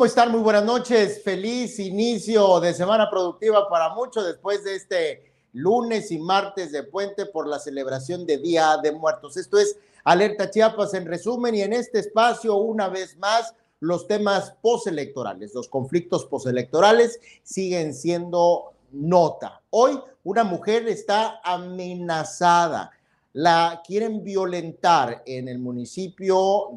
¿Cómo 0.00 0.06
están? 0.06 0.32
Muy 0.32 0.40
buenas 0.40 0.64
noches. 0.64 1.22
Feliz 1.22 1.78
inicio 1.78 2.58
de 2.58 2.72
semana 2.72 3.10
productiva 3.10 3.68
para 3.68 3.94
muchos 3.94 4.24
después 4.24 4.64
de 4.64 4.76
este 4.76 5.30
lunes 5.52 6.10
y 6.10 6.18
martes 6.18 6.72
de 6.72 6.84
puente 6.84 7.26
por 7.26 7.46
la 7.46 7.58
celebración 7.58 8.24
de 8.24 8.38
Día 8.38 8.78
de 8.82 8.92
Muertos. 8.92 9.36
Esto 9.36 9.58
es 9.58 9.76
Alerta 10.04 10.48
Chiapas 10.48 10.94
en 10.94 11.04
resumen 11.04 11.54
y 11.54 11.60
en 11.60 11.74
este 11.74 11.98
espacio 11.98 12.56
una 12.56 12.88
vez 12.88 13.18
más 13.18 13.54
los 13.80 14.06
temas 14.06 14.54
postelectorales, 14.62 15.54
los 15.54 15.68
conflictos 15.68 16.24
postelectorales 16.24 17.20
siguen 17.42 17.92
siendo 17.92 18.72
nota. 18.92 19.60
Hoy 19.68 20.00
una 20.24 20.44
mujer 20.44 20.88
está 20.88 21.42
amenazada 21.44 22.90
la 23.32 23.80
quieren 23.86 24.24
violentar 24.24 25.22
en 25.24 25.46
el 25.46 25.58
municipio 25.58 26.70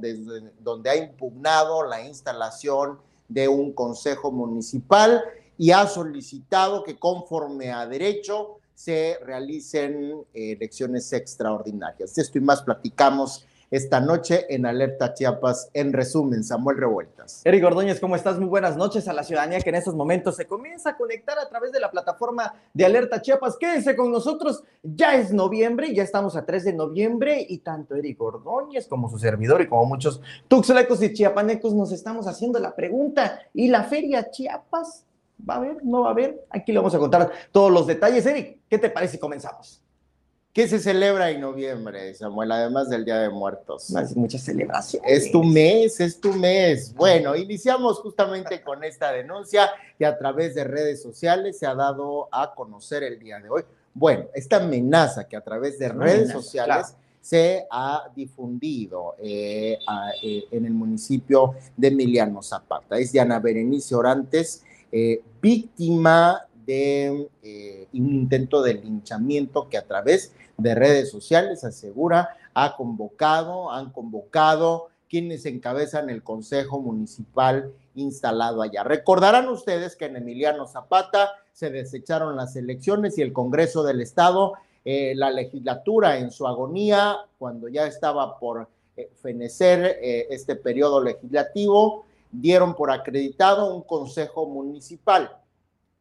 donde 0.60 0.90
ha 0.90 0.96
impugnado 0.96 1.84
la 1.88 2.06
instalación 2.06 3.00
de 3.28 3.48
un 3.48 3.74
consejo 3.74 4.32
municipal 4.32 5.24
y 5.58 5.72
ha 5.72 5.88
solicitado 5.88 6.84
que 6.84 6.98
conforme 6.98 7.72
a 7.72 7.86
derecho 7.86 8.60
se 8.74 9.18
realicen 9.24 10.26
elecciones 10.34 11.12
extraordinarias. 11.14 12.16
De 12.16 12.22
esto 12.22 12.38
y 12.38 12.42
más 12.42 12.64
platicamos 12.64 13.46
esta 13.74 14.00
noche 14.00 14.46
en 14.54 14.68
Alerta 14.68 15.16
Chiapas. 15.16 15.72
En 15.74 15.94
resumen, 15.94 16.44
Samuel 16.44 16.78
Revueltas. 16.78 17.42
Eric 17.44 17.66
Ordóñez, 17.66 18.00
¿cómo 18.00 18.16
estás? 18.16 18.38
Muy 18.38 18.48
buenas 18.48 18.78
noches 18.78 19.08
a 19.08 19.14
la 19.14 19.24
ciudadanía 19.24 19.60
que 19.62 19.70
en 19.70 19.76
estos 19.76 19.96
momentos 19.96 20.36
se 20.36 20.46
comienza 20.46 20.92
a 20.92 20.96
conectar 20.96 21.40
a 21.40 21.50
través 21.50 21.72
de 21.72 21.80
la 21.80 21.90
plataforma 21.90 22.54
de 22.72 22.86
Alerta 22.86 23.20
Chiapas. 23.20 23.58
Quédense 23.58 23.96
con 23.96 24.12
nosotros, 24.12 24.64
ya 24.84 25.16
es 25.16 25.34
noviembre, 25.34 25.92
ya 25.92 26.04
estamos 26.04 26.36
a 26.36 26.46
3 26.46 26.66
de 26.66 26.74
noviembre 26.74 27.44
y 27.50 27.58
tanto 27.58 27.96
Eric 27.96 28.22
Ordóñez 28.22 28.88
como 28.88 29.10
su 29.10 29.18
servidor 29.18 29.62
y 29.64 29.68
como 29.68 29.86
muchos 29.86 30.22
tuxlecos 30.48 31.02
y 31.02 31.12
chiapanecos 31.12 31.74
nos 31.74 31.92
estamos 31.92 32.28
haciendo 32.28 32.60
la 32.60 32.76
pregunta, 32.76 33.40
¿y 33.56 33.70
la 33.70 33.86
feria 33.86 34.30
Chiapas? 34.30 35.08
¿Va 35.50 35.56
a 35.56 35.58
haber? 35.58 35.84
¿No 35.84 36.02
va 36.02 36.10
a 36.10 36.12
haber? 36.12 36.46
Aquí 36.52 36.72
le 36.72 36.78
vamos 36.78 36.94
a 36.94 37.00
contar 37.00 37.32
todos 37.52 37.72
los 37.72 37.88
detalles. 37.88 38.24
Eric, 38.24 38.60
¿qué 38.70 38.78
te 38.78 38.92
parece 38.92 39.14
si 39.14 39.20
comenzamos? 39.20 39.83
¿Qué 40.54 40.68
se 40.68 40.78
celebra 40.78 41.32
en 41.32 41.42
noviembre, 41.42 42.14
Samuel? 42.14 42.52
Además 42.52 42.88
del 42.88 43.04
Día 43.04 43.18
de 43.18 43.30
Muertos. 43.32 43.96
Hay 43.96 44.06
muchas 44.14 44.44
celebraciones. 44.44 45.12
Es 45.12 45.32
tu 45.32 45.44
mes, 45.44 46.00
es 46.00 46.22
tu 46.22 46.32
mes. 46.32 46.94
Bueno, 46.94 47.36
iniciamos 47.36 47.98
justamente 48.02 48.62
con 48.62 48.84
esta 48.84 49.12
denuncia 49.12 49.72
que 49.98 50.06
a 50.06 50.16
través 50.16 50.54
de 50.54 50.64
redes 50.64 51.02
sociales 51.02 51.58
se 51.58 51.66
ha 51.66 51.74
dado 51.74 52.30
a 52.32 52.54
conocer 52.54 53.02
el 53.02 53.18
día 53.18 53.40
de 53.40 53.50
hoy. 53.50 53.64
Bueno, 53.96 54.26
esta 54.36 54.58
amenaza 54.58 55.28
que 55.28 55.36
a 55.36 55.42
través 55.42 55.80
de 55.80 55.90
redes 55.90 56.32
sociales 56.32 56.96
se 57.20 57.66
ha 57.72 58.12
difundido 58.16 59.16
eh, 59.18 59.80
eh, 60.22 60.44
en 60.52 60.66
el 60.68 60.74
municipio 60.74 61.56
de 61.76 61.88
Emiliano 61.88 62.44
Zapata. 62.44 63.00
Es 63.00 63.12
Diana 63.12 63.40
Berenice 63.40 63.96
Orantes, 63.96 64.64
eh, 64.92 65.20
víctima 65.42 66.46
de 66.66 67.30
un 67.94 68.14
intento 68.16 68.62
de 68.62 68.76
linchamiento 68.76 69.70
que 69.70 69.78
a 69.78 69.86
través 69.86 70.34
de 70.58 70.76
redes 70.76 71.10
sociales, 71.12 71.64
asegura, 71.64 72.30
ha 72.54 72.76
convocado, 72.76 73.72
han 73.72 73.92
convocado 73.92 74.90
quienes 75.10 75.46
encabezan 75.46 76.10
el 76.10 76.24
Consejo 76.24 76.80
Municipal 76.80 77.72
instalado 77.96 78.62
allá. 78.62 78.84
Recordarán 78.84 79.48
ustedes 79.48 79.96
que 79.96 80.06
en 80.06 80.16
Emiliano 80.16 80.66
Zapata 80.68 81.32
se 81.52 81.70
desecharon 81.70 82.36
las 82.36 82.56
elecciones 82.56 83.18
y 83.18 83.22
el 83.22 83.32
Congreso 83.32 83.84
del 83.84 84.02
Estado, 84.02 84.54
eh, 84.84 85.14
la 85.16 85.30
legislatura 85.30 86.18
en 86.18 86.32
su 86.32 86.48
agonía, 86.48 87.18
cuando 87.38 87.68
ya 87.68 87.86
estaba 87.86 88.40
por 88.40 88.68
eh, 88.98 89.12
fenecer 89.22 90.00
eh, 90.02 90.28
este 90.32 90.56
periodo 90.56 91.02
legislativo, 91.04 92.06
dieron 92.32 92.74
por 92.76 92.90
acreditado 92.90 93.76
un 93.76 93.84
Consejo 93.84 94.48
Municipal 94.48 95.30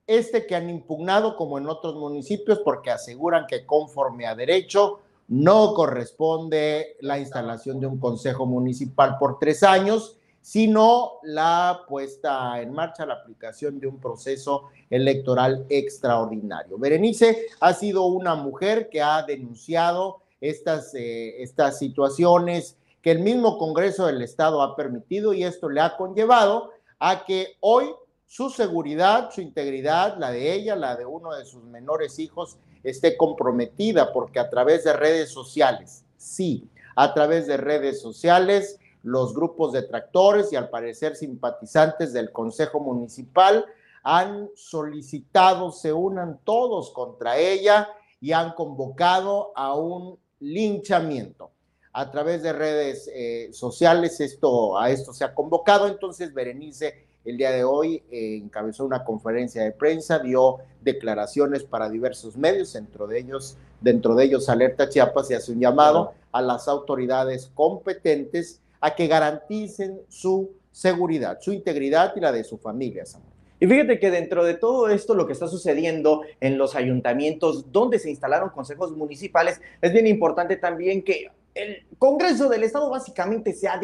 este 0.07 0.47
que 0.47 0.55
han 0.55 0.69
impugnado 0.69 1.37
como 1.37 1.59
en 1.59 1.69
otros 1.69 1.95
municipios 1.95 2.61
porque 2.65 2.91
aseguran 2.91 3.47
que 3.47 3.65
conforme 3.65 4.27
a 4.27 4.35
derecho 4.35 5.01
no 5.29 5.73
corresponde 5.75 6.97
la 7.01 7.19
instalación 7.19 7.81
de 7.81 7.87
un 7.87 7.99
consejo 7.99 8.45
municipal 8.45 9.17
por 9.19 9.39
tres 9.39 9.63
años, 9.63 10.19
sino 10.43 11.13
la 11.23 11.83
puesta 11.89 12.61
en 12.61 12.73
marcha, 12.73 13.07
la 13.07 13.15
aplicación 13.15 13.79
de 13.79 13.87
un 13.87 13.99
proceso 13.99 14.65
electoral 14.91 15.65
extraordinario. 15.69 16.77
Berenice 16.77 17.47
ha 17.61 17.73
sido 17.73 18.05
una 18.07 18.35
mujer 18.35 18.91
que 18.91 19.01
ha 19.01 19.23
denunciado 19.23 20.21
estas, 20.41 20.95
eh, 20.95 21.41
estas 21.43 21.79
situaciones 21.79 22.77
que 23.01 23.13
el 23.13 23.21
mismo 23.21 23.57
Congreso 23.57 24.07
del 24.07 24.21
Estado 24.21 24.61
ha 24.63 24.77
permitido 24.77 25.33
y 25.33 25.45
esto 25.45 25.69
le 25.69 25.81
ha 25.81 25.97
conllevado 25.97 26.73
a 26.99 27.25
que 27.25 27.57
hoy 27.61 27.87
su 28.33 28.49
seguridad, 28.49 29.31
su 29.31 29.43
integridad, 29.43 30.17
la 30.17 30.33
de 30.33 30.55
ella, 30.55 30.75
la 30.75 30.97
de 30.97 31.05
uno 31.05 31.35
de 31.35 31.45
sus 31.45 31.63
menores 31.65 32.19
hijos, 32.19 32.57
esté 32.83 33.15
comprometida, 33.19 34.11
porque 34.11 34.39
a 34.39 34.49
través 34.49 34.85
de 34.85 34.95
redes 34.95 35.29
sociales, 35.29 36.07
sí, 36.17 36.67
a 36.97 37.13
través 37.13 37.47
de 37.47 37.59
redes 37.59 38.01
sociales, 38.01 38.79
los 39.03 39.35
grupos 39.35 39.75
detractores 39.75 40.51
y 40.51 40.57
al 40.57 40.71
parecer 40.71 41.15
simpatizantes 41.15 42.15
del 42.15 42.33
Consejo 42.33 42.81
Municipal 42.81 43.67
han 44.03 44.49
solicitado 44.55 45.71
se 45.71 45.93
unan 45.93 46.41
todos 46.43 46.91
contra 46.91 47.37
ella 47.37 47.91
y 48.19 48.33
han 48.33 48.55
convocado 48.55 49.53
a 49.55 49.75
un 49.75 50.19
linchamiento. 50.41 51.51
A 51.93 52.11
través 52.11 52.43
de 52.43 52.55
redes 52.55 53.11
eh, 53.13 53.51
sociales 53.53 54.21
esto, 54.21 54.79
a 54.79 54.89
esto 54.89 55.13
se 55.13 55.23
ha 55.23 55.35
convocado, 55.35 55.87
entonces 55.87 56.33
Berenice 56.33 57.12
el 57.25 57.37
día 57.37 57.51
de 57.53 57.65
hoy 57.65 58.03
eh, 58.11 58.41
encabezó 58.43 58.85
una 58.85 59.05
conferencia 59.05 59.63
de 59.63 59.73
prensa, 59.73 60.19
dio 60.19 60.59
declaraciones 60.81 61.63
para 61.63 61.89
diversos 61.89 62.37
medios, 62.37 62.73
dentro 62.73 63.07
de 63.07 63.21
ellos, 63.21 63.57
dentro 63.81 64.15
de 64.15 64.25
ellos 64.25 64.49
Alerta 64.49 64.89
Chiapas 64.89 65.31
y 65.31 65.35
hace 65.35 65.53
un 65.53 65.61
llamado 65.61 66.15
a 66.33 66.43
las 66.43 66.67
autoridades 66.69 67.51
competentes 67.55 68.61
a 68.81 68.95
que 68.95 69.07
garanticen 69.07 70.01
su 70.09 70.51
seguridad, 70.73 71.39
su 71.41 71.53
integridad 71.53 72.15
y 72.17 72.21
la 72.21 72.33
de 72.33 72.43
su 72.43 72.59
familia, 72.59 73.05
Y 73.61 73.67
fíjate 73.67 74.01
que 74.01 74.11
dentro 74.11 74.43
de 74.43 74.55
todo 74.55 74.89
esto, 74.89 75.15
lo 75.15 75.27
que 75.27 75.35
está 75.35 75.47
sucediendo 75.47 76.23
en 76.41 76.59
los 76.59 76.75
ayuntamientos 76.75 77.71
donde 77.71 78.01
se 78.01 78.11
instalaron 78.11 78.51
consejos 78.51 78.91
municipales, 78.97 79.61
es 79.81 79.93
bien 79.93 80.09
importante 80.09 80.57
también 80.57 81.03
que 81.05 81.31
el 81.55 81.85
Congreso 81.99 82.49
del 82.49 82.63
Estado 82.63 82.89
básicamente 82.89 83.53
se 83.53 83.69
ha, 83.69 83.81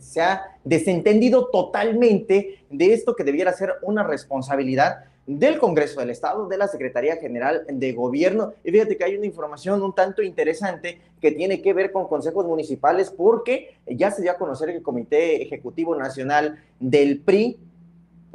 se 0.00 0.20
ha, 0.20 0.58
desentendido 0.64 1.48
totalmente 1.48 2.64
de 2.70 2.92
esto 2.92 3.14
que 3.14 3.24
debiera 3.24 3.52
ser 3.52 3.74
una 3.82 4.02
responsabilidad 4.02 5.04
del 5.26 5.58
Congreso 5.58 6.00
del 6.00 6.10
Estado, 6.10 6.46
de 6.46 6.56
la 6.56 6.68
Secretaría 6.68 7.16
General 7.16 7.64
de 7.68 7.92
Gobierno. 7.92 8.52
Y 8.62 8.70
fíjate 8.70 8.96
que 8.96 9.04
hay 9.04 9.16
una 9.16 9.26
información 9.26 9.82
un 9.82 9.94
tanto 9.94 10.22
interesante 10.22 11.00
que 11.20 11.32
tiene 11.32 11.62
que 11.62 11.72
ver 11.72 11.92
con 11.92 12.06
consejos 12.06 12.46
municipales 12.46 13.10
porque 13.10 13.76
ya 13.86 14.10
se 14.10 14.22
dio 14.22 14.30
a 14.30 14.38
conocer 14.38 14.68
que 14.68 14.76
el 14.76 14.82
Comité 14.82 15.42
Ejecutivo 15.42 15.96
Nacional 15.96 16.62
del 16.78 17.20
PRI 17.20 17.58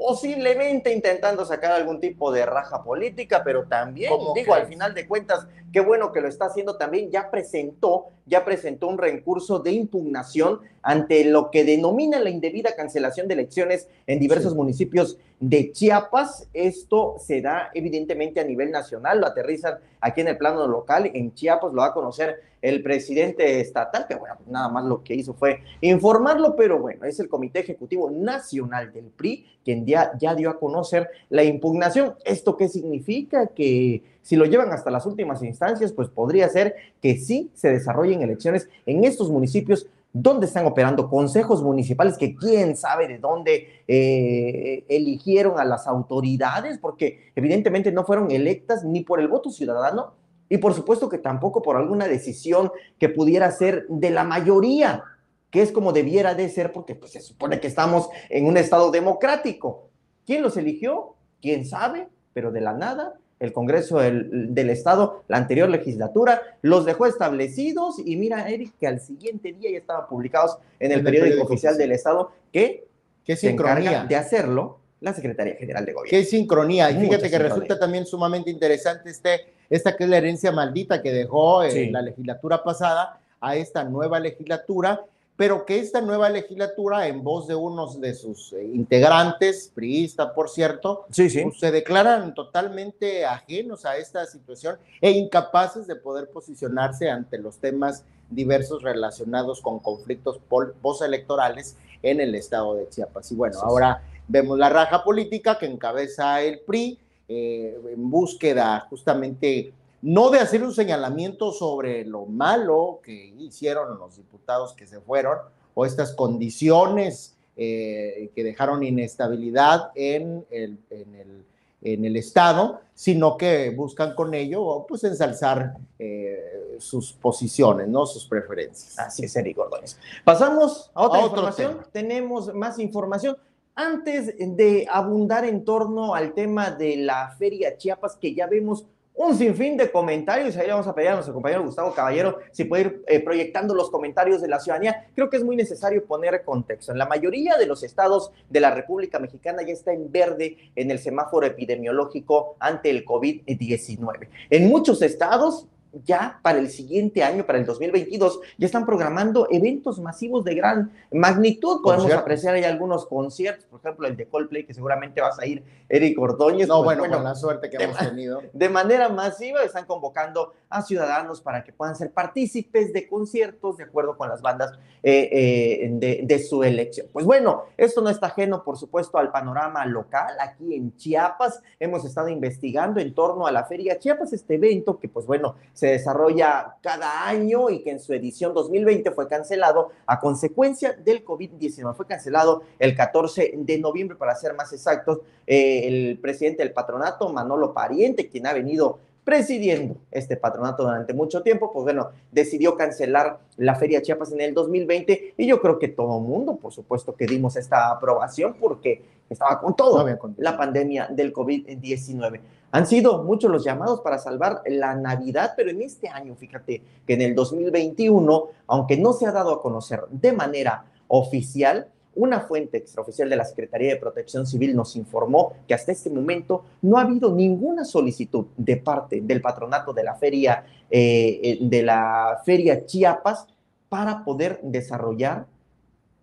posiblemente 0.01 0.91
intentando 0.91 1.45
sacar 1.45 1.71
algún 1.73 1.99
tipo 1.99 2.31
de 2.31 2.43
raja 2.43 2.83
política, 2.83 3.43
pero 3.45 3.65
también, 3.65 4.11
digo, 4.33 4.55
al 4.55 4.65
final 4.65 4.95
de 4.95 5.07
cuentas, 5.07 5.47
qué 5.71 5.79
bueno 5.79 6.11
que 6.11 6.21
lo 6.21 6.27
está 6.27 6.45
haciendo 6.45 6.77
también, 6.77 7.09
ya 7.09 7.31
presentó, 7.31 8.07
ya 8.25 8.43
presentó 8.43 8.87
un 8.87 8.97
recurso 8.97 9.59
de 9.59 9.71
impugnación 9.71 10.59
ante 10.81 11.25
lo 11.25 11.51
que 11.51 11.63
denomina 11.63 12.19
la 12.19 12.29
indebida 12.29 12.75
cancelación 12.75 13.27
de 13.27 13.35
elecciones 13.35 13.87
en 14.07 14.19
diversos 14.19 14.55
municipios 14.55 15.17
de 15.39 15.71
Chiapas. 15.71 16.49
Esto 16.53 17.15
se 17.19 17.41
da 17.41 17.69
evidentemente 17.73 18.39
a 18.39 18.43
nivel 18.43 18.71
nacional, 18.71 19.19
lo 19.19 19.27
aterrizan 19.27 19.79
aquí 19.99 20.21
en 20.21 20.29
el 20.29 20.37
plano 20.37 20.67
local, 20.67 21.09
en 21.13 21.33
Chiapas 21.33 21.73
lo 21.73 21.81
va 21.81 21.87
a 21.87 21.93
conocer 21.93 22.41
el 22.61 22.83
presidente 22.83 23.59
estatal, 23.59 24.05
que 24.07 24.15
bueno, 24.15 24.35
nada 24.45 24.69
más 24.69 24.85
lo 24.85 25.03
que 25.03 25.15
hizo 25.15 25.33
fue 25.33 25.61
informarlo, 25.81 26.55
pero 26.55 26.79
bueno, 26.79 27.05
es 27.05 27.19
el 27.19 27.27
Comité 27.27 27.59
Ejecutivo 27.59 28.11
Nacional 28.11 28.93
del 28.93 29.05
PRI 29.05 29.47
quien 29.63 29.85
ya, 29.85 30.11
ya 30.17 30.35
dio 30.35 30.49
a 30.49 30.59
conocer 30.59 31.09
la 31.29 31.43
impugnación. 31.43 32.15
¿Esto 32.25 32.57
qué 32.57 32.67
significa? 32.67 33.47
Que 33.47 34.03
si 34.21 34.35
lo 34.35 34.45
llevan 34.45 34.71
hasta 34.71 34.91
las 34.91 35.05
últimas 35.05 35.41
instancias, 35.43 35.91
pues 35.93 36.09
podría 36.09 36.47
ser 36.49 36.75
que 37.01 37.17
sí 37.17 37.51
se 37.53 37.69
desarrollen 37.69 38.21
elecciones 38.21 38.69
en 38.85 39.03
estos 39.03 39.29
municipios 39.29 39.87
donde 40.13 40.45
están 40.45 40.65
operando 40.65 41.09
consejos 41.09 41.63
municipales 41.63 42.17
que 42.17 42.35
quién 42.35 42.75
sabe 42.75 43.07
de 43.07 43.17
dónde 43.17 43.83
eh, 43.87 44.83
eligieron 44.89 45.59
a 45.59 45.65
las 45.65 45.87
autoridades, 45.87 46.77
porque 46.79 47.31
evidentemente 47.35 47.91
no 47.91 48.03
fueron 48.03 48.29
electas 48.29 48.83
ni 48.83 49.01
por 49.01 49.21
el 49.21 49.29
voto 49.29 49.49
ciudadano 49.49 50.13
y 50.49 50.57
por 50.57 50.73
supuesto 50.73 51.07
que 51.07 51.17
tampoco 51.17 51.61
por 51.61 51.77
alguna 51.77 52.07
decisión 52.09 52.71
que 52.99 53.07
pudiera 53.07 53.49
ser 53.51 53.87
de 53.87 54.09
la 54.09 54.25
mayoría, 54.25 55.01
que 55.49 55.61
es 55.61 55.71
como 55.71 55.93
debiera 55.93 56.35
de 56.35 56.49
ser, 56.49 56.73
porque 56.73 56.93
pues, 56.93 57.13
se 57.13 57.21
supone 57.21 57.61
que 57.61 57.67
estamos 57.67 58.09
en 58.29 58.45
un 58.45 58.57
estado 58.57 58.91
democrático. 58.91 59.87
¿Quién 60.25 60.41
los 60.41 60.57
eligió? 60.57 61.15
¿Quién 61.41 61.65
sabe? 61.65 62.09
Pero 62.33 62.51
de 62.51 62.59
la 62.59 62.73
nada 62.73 63.15
el 63.41 63.51
Congreso 63.53 63.99
del, 63.99 64.69
Estado, 64.69 65.23
la 65.27 65.37
anterior 65.37 65.67
legislatura, 65.67 66.41
los 66.61 66.85
dejó 66.85 67.07
establecidos 67.07 67.95
y 68.05 68.15
mira, 68.15 68.47
Eric, 68.49 68.73
que 68.79 68.87
al 68.87 69.01
siguiente 69.01 69.51
día 69.51 69.71
ya 69.71 69.79
estaban 69.79 70.07
publicados 70.07 70.57
en 70.79 70.91
el, 70.91 71.03
periódico, 71.03 71.43
oficial 71.43 71.77
del 71.77 71.91
Estado 71.91 72.31
que 72.53 72.85
Qué 73.25 73.35
se 73.35 73.49
encarga 73.49 73.75
sincronía. 73.81 74.05
de 74.05 74.15
hacerlo 74.15 74.77
la 74.99 75.13
Secretaría 75.13 75.55
General 75.55 75.83
de 75.83 75.93
Gobierno. 75.93 76.09
Qué 76.17 76.23
sincronía. 76.23 76.91
Y 76.91 76.93
Mucha 76.93 77.05
fíjate 77.05 77.23
que 77.23 77.29
sincronía. 77.29 77.53
resulta 77.55 77.79
también 77.79 78.05
sumamente 78.05 78.49
interesante 78.51 79.09
este, 79.09 79.41
esta 79.69 79.97
que 79.97 80.03
es 80.03 80.09
la 80.09 80.17
herencia 80.17 80.51
maldita 80.51 81.01
que 81.01 81.11
dejó 81.11 81.63
eh, 81.63 81.71
Sí. 81.71 81.89
la 81.89 82.01
legislatura 82.03 82.63
pasada 82.63 83.19
a 83.39 83.55
esta 83.55 83.83
nueva 83.83 84.19
legislatura, 84.19 85.01
pero 85.35 85.65
que 85.65 85.79
esta 85.79 86.01
nueva 86.01 86.29
legislatura, 86.29 87.07
en 87.07 87.23
voz 87.23 87.47
de 87.47 87.55
unos 87.55 87.99
de 87.99 88.13
sus 88.13 88.53
eh, 88.53 88.63
integrantes, 88.63 89.71
priista, 89.73 90.33
por 90.33 90.49
cierto, 90.49 91.05
Sí, 91.09 91.29
sí. 91.29 91.43
pues, 91.43 91.59
se 91.59 91.71
declaran 91.71 92.33
totalmente 92.33 93.25
ajenos 93.25 93.85
a 93.85 93.97
esta 93.97 94.25
situación 94.25 94.77
e 94.99 95.11
incapaces 95.11 95.87
de 95.87 95.95
poder 95.95 96.29
posicionarse 96.29 97.09
ante 97.09 97.37
los 97.37 97.57
temas 97.57 98.03
diversos 98.29 98.83
relacionados 98.83 99.61
con 99.61 99.79
conflictos 99.79 100.39
postelectorales 100.81 101.75
en 102.03 102.21
el 102.21 102.35
estado 102.35 102.75
de 102.75 102.87
Chiapas. 102.89 103.31
Y 103.31 103.35
bueno, 103.35 103.55
sí. 103.55 103.61
ahora 103.63 104.03
vemos 104.27 104.57
la 104.57 104.69
raja 104.69 105.03
política 105.03 105.57
que 105.57 105.65
encabeza 105.65 106.41
el 106.41 106.59
PRI 106.59 106.99
eh, 107.27 107.79
en 107.93 108.09
búsqueda 108.09 108.85
justamente 108.89 109.73
no 110.01 110.29
de 110.29 110.39
hacer 110.39 110.63
un 110.63 110.73
señalamiento 110.73 111.51
sobre 111.51 112.05
lo 112.05 112.25
malo 112.25 112.99
que 113.03 113.33
hicieron 113.37 113.99
los 113.99 114.17
diputados 114.17 114.73
que 114.73 114.87
se 114.87 114.99
fueron 114.99 115.37
o 115.73 115.85
estas 115.85 116.13
condiciones 116.13 117.35
eh, 117.55 118.31
que 118.35 118.43
dejaron 118.43 118.83
inestabilidad 118.83 119.91
en 119.95 120.45
el, 120.49 120.79
en 120.89 121.15
el, 121.15 121.45
en 121.83 122.05
el 122.05 122.15
Estado, 122.15 122.81
sino 122.93 123.37
que 123.37 123.69
buscan 123.71 124.15
con 124.15 124.33
ello 124.33 124.85
pues 124.87 125.03
ensalzar 125.03 125.75
eh, 125.99 126.77
sus 126.79 127.13
posiciones, 127.13 127.87
¿no? 127.87 128.05
sus 128.05 128.25
preferencias. 128.25 128.97
Así 128.97 129.25
es, 129.25 129.35
Eric 129.35 129.59
Ordóñez. 129.59 129.97
Pasamos 130.23 130.89
a 130.93 131.03
otra 131.03 131.19
A 131.19 131.25
información. 131.25 131.71
tema. 131.73 131.87
Tenemos 131.91 132.53
más 132.53 132.79
información. 132.79 133.37
Antes 133.75 134.35
de 134.37 134.87
abundar 134.89 135.45
en 135.45 135.63
torno 135.63 136.13
al 136.15 136.33
tema 136.33 136.71
de 136.71 136.97
la 136.97 137.35
Feria 137.37 137.77
Chiapas, 137.77 138.15
que 138.15 138.33
ya 138.33 138.47
vemos 138.47 138.85
un 139.13 139.37
sinfín 139.37 139.77
de 139.77 139.91
comentarios, 139.91 140.55
ahí 140.57 140.67
vamos 140.67 140.87
a 140.87 140.95
pedir 140.95 141.09
a 141.09 141.13
nuestro 141.13 141.33
compañero 141.33 141.63
Gustavo 141.63 141.93
Caballero 141.93 142.39
si 142.51 142.63
puede 142.63 142.83
ir 142.83 143.03
eh, 143.07 143.19
proyectando 143.19 143.75
los 143.75 143.89
comentarios 143.89 144.41
de 144.41 144.47
la 144.47 144.59
ciudadanía. 144.59 145.07
Creo 145.13 145.29
que 145.29 145.37
es 145.37 145.43
muy 145.43 145.55
necesario 145.55 146.05
poner 146.05 146.43
contexto. 146.43 146.91
En 146.91 146.97
la 146.97 147.05
mayoría 147.05 147.57
de 147.57 147.65
los 147.65 147.83
estados 147.83 148.31
de 148.49 148.59
la 148.59 148.71
República 148.73 149.19
Mexicana 149.19 149.63
ya 149.63 149.73
está 149.73 149.93
en 149.93 150.11
verde 150.11 150.57
en 150.75 150.91
el 150.91 150.99
semáforo 150.99 151.45
epidemiológico 151.45 152.55
ante 152.59 152.89
el 152.89 153.05
COVID-19. 153.05 154.29
En 154.49 154.67
muchos 154.67 155.01
estados 155.01 155.67
ya 156.05 156.39
para 156.41 156.59
el 156.59 156.69
siguiente 156.69 157.23
año, 157.23 157.45
para 157.45 157.59
el 157.59 157.65
2022, 157.65 158.39
ya 158.57 158.65
están 158.65 158.85
programando 158.85 159.47
eventos 159.51 159.99
masivos 159.99 160.43
de 160.43 160.55
gran 160.55 160.91
magnitud. 161.11 161.81
Podemos 161.83 162.11
apreciar 162.11 162.55
ahí 162.55 162.63
algunos 162.63 163.05
conciertos, 163.05 163.65
por 163.65 163.79
ejemplo, 163.79 164.07
el 164.07 164.15
de 164.15 164.27
Coldplay, 164.27 164.65
que 164.65 164.73
seguramente 164.73 165.21
vas 165.21 165.39
a 165.39 165.45
ir, 165.45 165.63
Eric 165.89 166.19
Ordóñez. 166.19 166.67
No, 166.67 166.83
Pues, 166.83 166.97
bueno, 166.97 167.15
con 167.15 167.23
la 167.23 167.35
suerte 167.35 167.69
que 167.69 167.83
hemos 167.83 167.97
tenido. 167.97 168.41
de 168.53 168.69
manera 168.69 169.09
masiva 169.09 169.63
están 169.63 169.85
convocando 169.85 170.53
a 170.69 170.81
ciudadanos 170.81 171.41
para 171.41 171.63
que 171.63 171.73
puedan 171.73 171.95
ser 171.95 172.11
partícipes 172.11 172.93
de 172.93 173.07
conciertos 173.07 173.77
de 173.77 173.83
acuerdo 173.83 174.17
con 174.17 174.29
las 174.29 174.41
bandas 174.41 174.71
eh, 175.03 175.29
eh, 175.31 175.89
de, 175.91 176.21
de 176.23 176.39
su 176.39 176.63
elección. 176.63 177.07
Pues 177.11 177.25
bueno, 177.25 177.63
esto 177.77 178.01
no 178.01 178.09
está 178.09 178.27
ajeno, 178.27 178.63
por 178.63 178.77
supuesto, 178.77 179.17
al 179.17 179.31
panorama 179.31 179.85
local. 179.85 180.35
Aquí 180.39 180.75
en 180.75 180.95
Chiapas 180.95 181.61
hemos 181.79 182.05
estado 182.05 182.29
investigando 182.29 182.99
en 182.99 183.13
torno 183.13 183.47
a 183.47 183.51
la 183.51 183.65
Feria 183.65 183.99
Chiapas, 183.99 184.31
este 184.33 184.55
evento 184.55 184.99
que, 184.99 185.09
pues 185.09 185.25
bueno, 185.25 185.55
se 185.81 185.87
desarrolla 185.87 186.75
cada 186.81 187.27
año 187.27 187.71
y 187.71 187.81
que 187.81 187.89
en 187.89 187.99
su 187.99 188.13
edición 188.13 188.53
2020 188.53 189.09
fue 189.09 189.27
cancelado 189.27 189.89
a 190.05 190.19
consecuencia 190.19 190.93
del 190.93 191.25
COVID-19. 191.25 191.95
Fue 191.95 192.05
cancelado 192.05 192.61
el 192.77 192.95
14 192.95 193.53
de 193.57 193.79
noviembre, 193.79 194.15
para 194.15 194.35
ser 194.35 194.53
más 194.53 194.71
exactos. 194.73 195.21
Eh, 195.47 195.87
el 195.87 196.19
presidente 196.19 196.61
del 196.61 196.71
patronato, 196.71 197.33
Manolo 197.33 197.73
Pariente, 197.73 198.29
quien 198.29 198.45
ha 198.45 198.53
venido 198.53 198.99
presidiendo 199.23 199.95
este 200.11 200.37
patronato 200.37 200.83
durante 200.83 201.15
mucho 201.15 201.41
tiempo, 201.41 201.71
pues 201.71 201.83
bueno, 201.83 202.11
decidió 202.31 202.77
cancelar 202.77 203.39
la 203.57 203.73
Feria 203.73 204.03
Chiapas 204.03 204.31
en 204.33 204.41
el 204.41 204.53
2020 204.53 205.33
y 205.35 205.47
yo 205.47 205.61
creo 205.61 205.79
que 205.79 205.87
todo 205.87 206.19
mundo, 206.19 206.57
por 206.57 206.73
supuesto, 206.73 207.15
que 207.15 207.25
dimos 207.25 207.55
esta 207.55 207.89
aprobación 207.89 208.55
porque 208.59 209.01
estaba 209.33 209.59
con 209.59 209.75
todo 209.75 210.05
No 210.05 210.35
la 210.37 210.57
pandemia 210.57 211.07
del 211.07 211.33
COVID-19. 211.33 212.39
Han 212.71 212.87
sido 212.87 213.23
muchos 213.23 213.51
los 213.51 213.63
llamados 213.63 214.01
para 214.01 214.17
salvar 214.17 214.61
la 214.65 214.95
Navidad, 214.95 215.53
pero 215.57 215.69
en 215.69 215.81
este 215.81 216.07
año, 216.07 216.35
fíjate 216.35 216.81
que 217.05 217.13
en 217.13 217.21
el 217.21 217.35
2021, 217.35 218.47
aunque 218.67 218.97
no 218.97 219.13
se 219.13 219.25
ha 219.25 219.31
dado 219.31 219.53
a 219.53 219.61
conocer 219.61 220.01
de 220.09 220.31
manera 220.31 220.85
oficial, 221.07 221.87
una 222.15 222.41
fuente 222.41 222.77
extraoficial 222.77 223.29
de 223.29 223.35
la 223.35 223.45
Secretaría 223.45 223.93
de 223.93 223.99
Protección 223.99 224.45
Civil 224.45 224.75
nos 224.75 224.95
informó 224.95 225.53
que 225.67 225.73
hasta 225.73 225.91
este 225.91 226.09
momento 226.09 226.65
no 226.81 226.97
ha 226.97 227.01
habido 227.01 227.33
ninguna 227.33 227.85
solicitud 227.85 228.47
de 228.57 228.77
parte 228.77 229.21
del 229.21 229.41
patronato 229.41 229.93
de 229.93 230.03
la 230.03 230.15
feria 230.15 230.65
eh, 230.89 231.39
eh, 231.41 231.57
de 231.61 231.83
la 231.83 232.41
feria 232.45 232.85
Chiapas 232.85 233.47
para 233.87 234.23
poder 234.25 234.59
desarrollar 234.61 235.45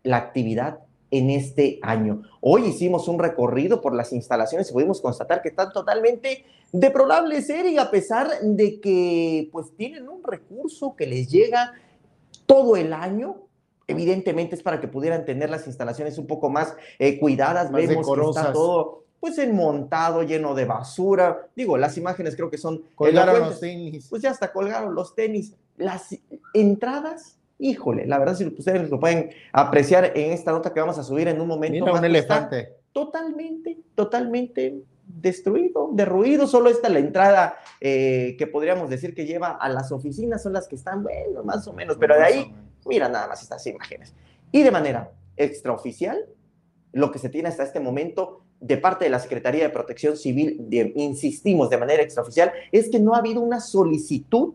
la 0.03 0.19
actividad 0.19 0.81
en 1.11 1.31
este 1.31 1.79
año. 1.83 2.23
Hoy 2.41 2.67
hicimos 2.67 3.09
un 3.09 3.19
recorrido 3.19 3.81
por 3.81 3.95
las 3.95 4.13
instalaciones 4.13 4.71
y 4.71 4.73
pudimos 4.73 5.01
constatar 5.01 5.43
que 5.43 5.49
están 5.49 5.73
totalmente 5.73 6.45
deplorables, 6.73 7.49
Eric, 7.49 7.79
a 7.79 7.91
pesar 7.91 8.31
de 8.43 8.81
que 8.81 9.49
pues 9.53 9.75
tienen 9.77 10.09
un 10.09 10.23
recurso 10.23 10.95
que 10.97 11.07
les 11.07 11.29
llega 11.29 11.73
todo 12.47 12.77
el 12.77 12.93
año. 12.93 13.43
Evidentemente 13.87 14.55
es 14.55 14.63
para 14.63 14.81
que 14.81 14.89
pudieran 14.89 15.25
tener 15.25 15.49
las 15.49 15.67
instalaciones 15.67 16.19
un 16.19 16.27
poco 16.27 16.51
más 16.51 16.77
eh, 16.99 17.19
cuidadas. 17.19 17.71
Más 17.71 17.87
Vemos 17.87 18.07
que 18.07 18.21
está 18.21 18.53
todo 18.53 19.05
pues 19.21 19.39
enmontado, 19.39 20.23
lleno 20.23 20.55
de 20.55 20.65
basura. 20.65 21.49
Digo, 21.57 21.77
las 21.77 21.97
imágenes 21.97 22.37
creo 22.37 22.51
que 22.51 22.59
son 22.59 22.83
Colgaron 22.95 23.41
los 23.41 23.61
tenis. 23.61 24.07
pues 24.09 24.23
ya 24.23 24.31
hasta 24.31 24.53
colgaron 24.53 24.95
los 24.95 25.15
tenis. 25.15 25.55
Las 25.77 26.17
entradas, 26.55 27.38
híjole, 27.59 28.07
la 28.07 28.19
verdad, 28.19 28.35
si 28.37 28.47
ustedes 28.47 28.89
lo 28.91 29.01
pueden 29.01 29.31
apreciar 29.53 30.13
en 30.17 30.33
esta 30.33 30.53
nota 30.53 30.73
que 30.73 30.81
vamos 30.81 30.99
a 30.99 31.03
subir 31.03 31.29
en 31.29 31.41
un 31.41 31.49
momento. 31.49 31.73
Mira, 31.75 31.87
más, 31.87 31.95
un 31.95 32.01
pues, 32.01 32.11
elefante. 32.11 32.73
Totalmente, 32.93 33.79
totalmente 33.95 34.83
destruido, 35.07 35.91
derruido. 35.93 36.47
Solo 36.47 36.69
está 36.71 36.89
la 36.89 36.99
entrada 36.99 37.57
eh, 37.81 38.37
que 38.39 38.47
podríamos 38.47 38.91
decir 38.91 39.15
que 39.15 39.27
lleva 39.27 39.51
a 39.51 39.69
las 39.69 39.91
oficinas, 39.93 40.43
son 40.43 40.53
las 40.53 40.69
que 40.69 40.77
están, 40.77 41.03
bueno, 41.03 41.43
más 41.45 41.67
o 41.67 41.73
menos, 41.73 41.97
pero 41.99 42.15
de 42.15 42.23
ahí, 42.23 42.55
mira 42.87 43.09
nada 43.09 43.27
más 43.29 43.43
estas 43.43 43.67
imágenes. 43.67 44.15
Y 44.53 44.63
de 44.63 44.71
manera 44.71 45.11
extraoficial, 45.37 46.27
lo 46.93 47.11
que 47.11 47.19
se 47.19 47.29
tiene 47.29 47.49
hasta 47.49 47.63
este 47.63 47.81
momento 47.81 48.43
de 48.61 48.77
parte 48.77 49.05
de 49.05 49.11
la 49.11 49.19
Secretaría 49.21 49.63
de 49.63 49.71
Protección 49.71 50.17
Civil, 50.17 50.57
de- 50.69 50.93
insistimos 50.97 51.71
de 51.71 51.77
manera 51.79 52.03
extraoficial, 52.03 52.53
es 52.73 52.89
que 52.91 52.99
no 52.99 53.15
ha 53.15 53.19
habido 53.19 53.41
una 53.41 53.61
solicitud 53.61 54.55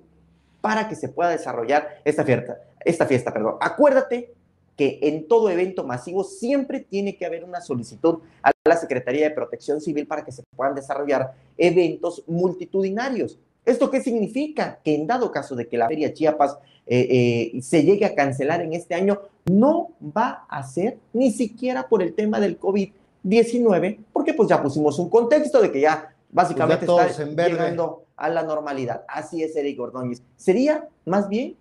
para 0.61 0.87
que 0.87 0.95
se 0.95 1.09
pueda 1.09 1.29
desarrollar 1.29 2.01
esta 2.05 2.23
fiesta. 2.23 2.57
Esta 2.85 3.05
fiesta 3.05 3.33
perdón. 3.33 3.55
Acuérdate 3.59 4.33
que 4.75 4.99
en 5.03 5.27
todo 5.27 5.49
evento 5.49 5.83
masivo 5.83 6.23
siempre 6.23 6.79
tiene 6.79 7.15
que 7.15 7.25
haber 7.25 7.43
una 7.43 7.61
solicitud 7.61 8.19
a 8.41 8.51
la 8.65 8.77
Secretaría 8.77 9.29
de 9.29 9.35
Protección 9.35 9.81
Civil 9.81 10.07
para 10.07 10.23
que 10.25 10.31
se 10.31 10.43
puedan 10.55 10.73
desarrollar 10.73 11.33
eventos 11.57 12.23
multitudinarios. 12.27 13.37
¿Esto 13.65 13.89
qué 13.89 14.01
significa? 14.01 14.79
Que 14.83 14.95
en 14.95 15.07
dado 15.07 15.31
caso 15.31 15.55
de 15.55 15.67
que 15.67 15.77
la 15.77 15.87
Feria 15.87 16.13
Chiapas 16.13 16.57
eh, 16.85 17.51
eh, 17.55 17.61
se 17.61 17.83
llegue 17.83 18.05
a 18.05 18.15
cancelar 18.15 18.61
en 18.61 18.73
este 18.73 18.95
año, 18.95 19.21
no 19.45 19.91
va 20.01 20.45
a 20.49 20.63
ser 20.63 20.97
ni 21.13 21.31
siquiera 21.31 21.87
por 21.87 22.01
el 22.01 22.13
tema 22.13 22.39
del 22.39 22.59
COVID-19, 22.59 23.99
porque 24.11 24.33
pues 24.33 24.49
ya 24.49 24.61
pusimos 24.61 24.99
un 24.99 25.09
contexto 25.09 25.61
de 25.61 25.71
que 25.71 25.81
ya 25.81 26.13
básicamente 26.31 26.85
Pues 26.85 27.17
ya 27.17 27.23
está 27.23 27.47
llegando 27.47 28.03
a 28.17 28.29
la 28.29 28.43
normalidad. 28.43 29.05
Así 29.07 29.43
es, 29.43 29.55
Eric 29.55 29.79
Ordóñez. 29.79 30.21
Sería 30.35 30.87
más 31.05 31.29
bien 31.29 31.55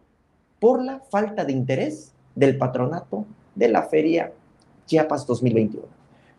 por 0.63 0.81
la 0.81 1.01
falta 1.01 1.45
de 1.45 1.51
interés 1.51 2.13
del 2.37 2.57
patronato 2.57 3.27
de 3.53 3.67
la 3.67 3.83
Feria 3.83 4.33
Chiapas 4.87 5.27
2021. 5.27 5.85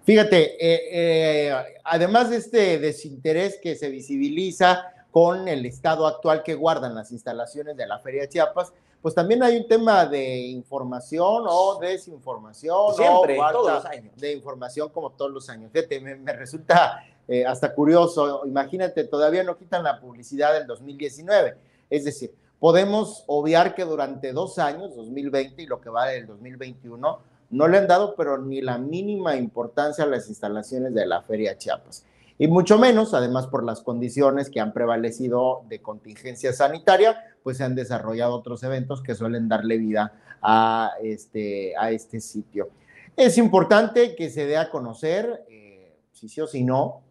Fíjate, 0.06 0.56
eh, 0.65 1.50
eh, 1.50 1.53
además 1.84 2.30
de 2.30 2.38
este 2.38 2.80
desinterés 2.80 3.60
que 3.62 3.75
se 3.75 3.89
visibiliza 3.89 4.86
con 5.12 5.50
el 5.50 5.65
estado 5.65 6.08
actual 6.08 6.42
que 6.42 6.56
guardan 6.56 6.96
las 6.96 7.12
instalaciones 7.12 7.75
de 7.75 7.86
la 7.86 8.00
Feria 8.00 8.30
Chiapas, 8.30 8.72
pues 9.01 9.13
también 9.13 9.44
hay 9.44 9.58
un 9.58 9.68
tema 9.68 10.06
de 10.06 10.38
información 10.38 11.44
o 11.46 11.77
desinformación 11.82 12.96
Siempre, 12.96 13.38
o 13.38 13.42
falta 13.42 13.60
todos 13.60 13.74
los 13.74 13.86
años. 13.86 14.15
de 14.15 14.32
información 14.32 14.88
como 14.88 15.10
todos 15.10 15.32
los 15.32 15.50
años. 15.50 15.70
Fíjate, 15.74 16.00
me, 16.00 16.15
me 16.15 16.32
resulta 16.32 17.03
eh, 17.27 17.46
hasta 17.46 17.74
curioso, 17.75 18.44
imagínate, 18.46 19.03
todavía 19.03 19.44
no 19.44 19.58
quitan 19.58 19.84
la 19.84 20.00
publicidad 20.00 20.53
del 20.53 20.65
2019, 20.65 21.58
es 21.89 22.06
decir, 22.06 22.34
podemos 22.63 23.25
obviar 23.27 23.75
que 23.75 23.84
durante 23.84 24.32
dos 24.32 24.58
años, 24.58 24.96
2020 24.96 25.63
y 25.63 25.65
lo 25.65 25.82
que 25.82 25.89
va 25.89 26.05
del 26.05 26.27
2021, 26.27 27.20
no 27.50 27.67
le 27.67 27.77
han 27.77 27.88
dado 27.88 28.15
pero 28.15 28.38
ni 28.38 28.62
la 28.62 28.77
mínima 28.77 29.36
importancia 29.36 30.05
a 30.05 30.08
las 30.08 30.29
instalaciones 30.29 30.93
de 30.93 31.05
la 31.05 31.22
Feria 31.24 31.58
Chiapas. 31.58 32.05
Y 32.38 32.48
mucho 32.48 32.79
menos, 32.79 33.13
además 33.13 33.48
por 33.48 33.65
las 33.65 33.82
condiciones 33.82 34.50
que 34.50 34.62
han 34.62 34.72
prevalecido 34.72 35.63
de 35.67 35.82
contingencia 35.82 36.53
sanitaria, 36.53 37.36
pues 37.43 37.58
se 37.58 37.65
han 37.65 37.75
desarrollado 37.75 38.34
otros 38.34 38.63
eventos 38.63 39.03
que 39.03 39.13
suelen 39.13 39.50
darle 39.50 39.77
vida 39.77 40.13
a 40.41 40.91
este, 41.03 41.74
a 41.77 41.91
este 41.91 42.22
sitio. 42.22 42.70
Es 43.17 43.38
importante 43.38 44.15
que 44.15 44.29
se 44.29 44.46
dé 44.46 44.55
a 44.55 44.70
conocer, 44.70 45.43
eh, 45.50 45.98
si 46.13 46.29
sí 46.29 46.39
o 46.39 46.48
si 46.48 46.63
no, 46.63 47.01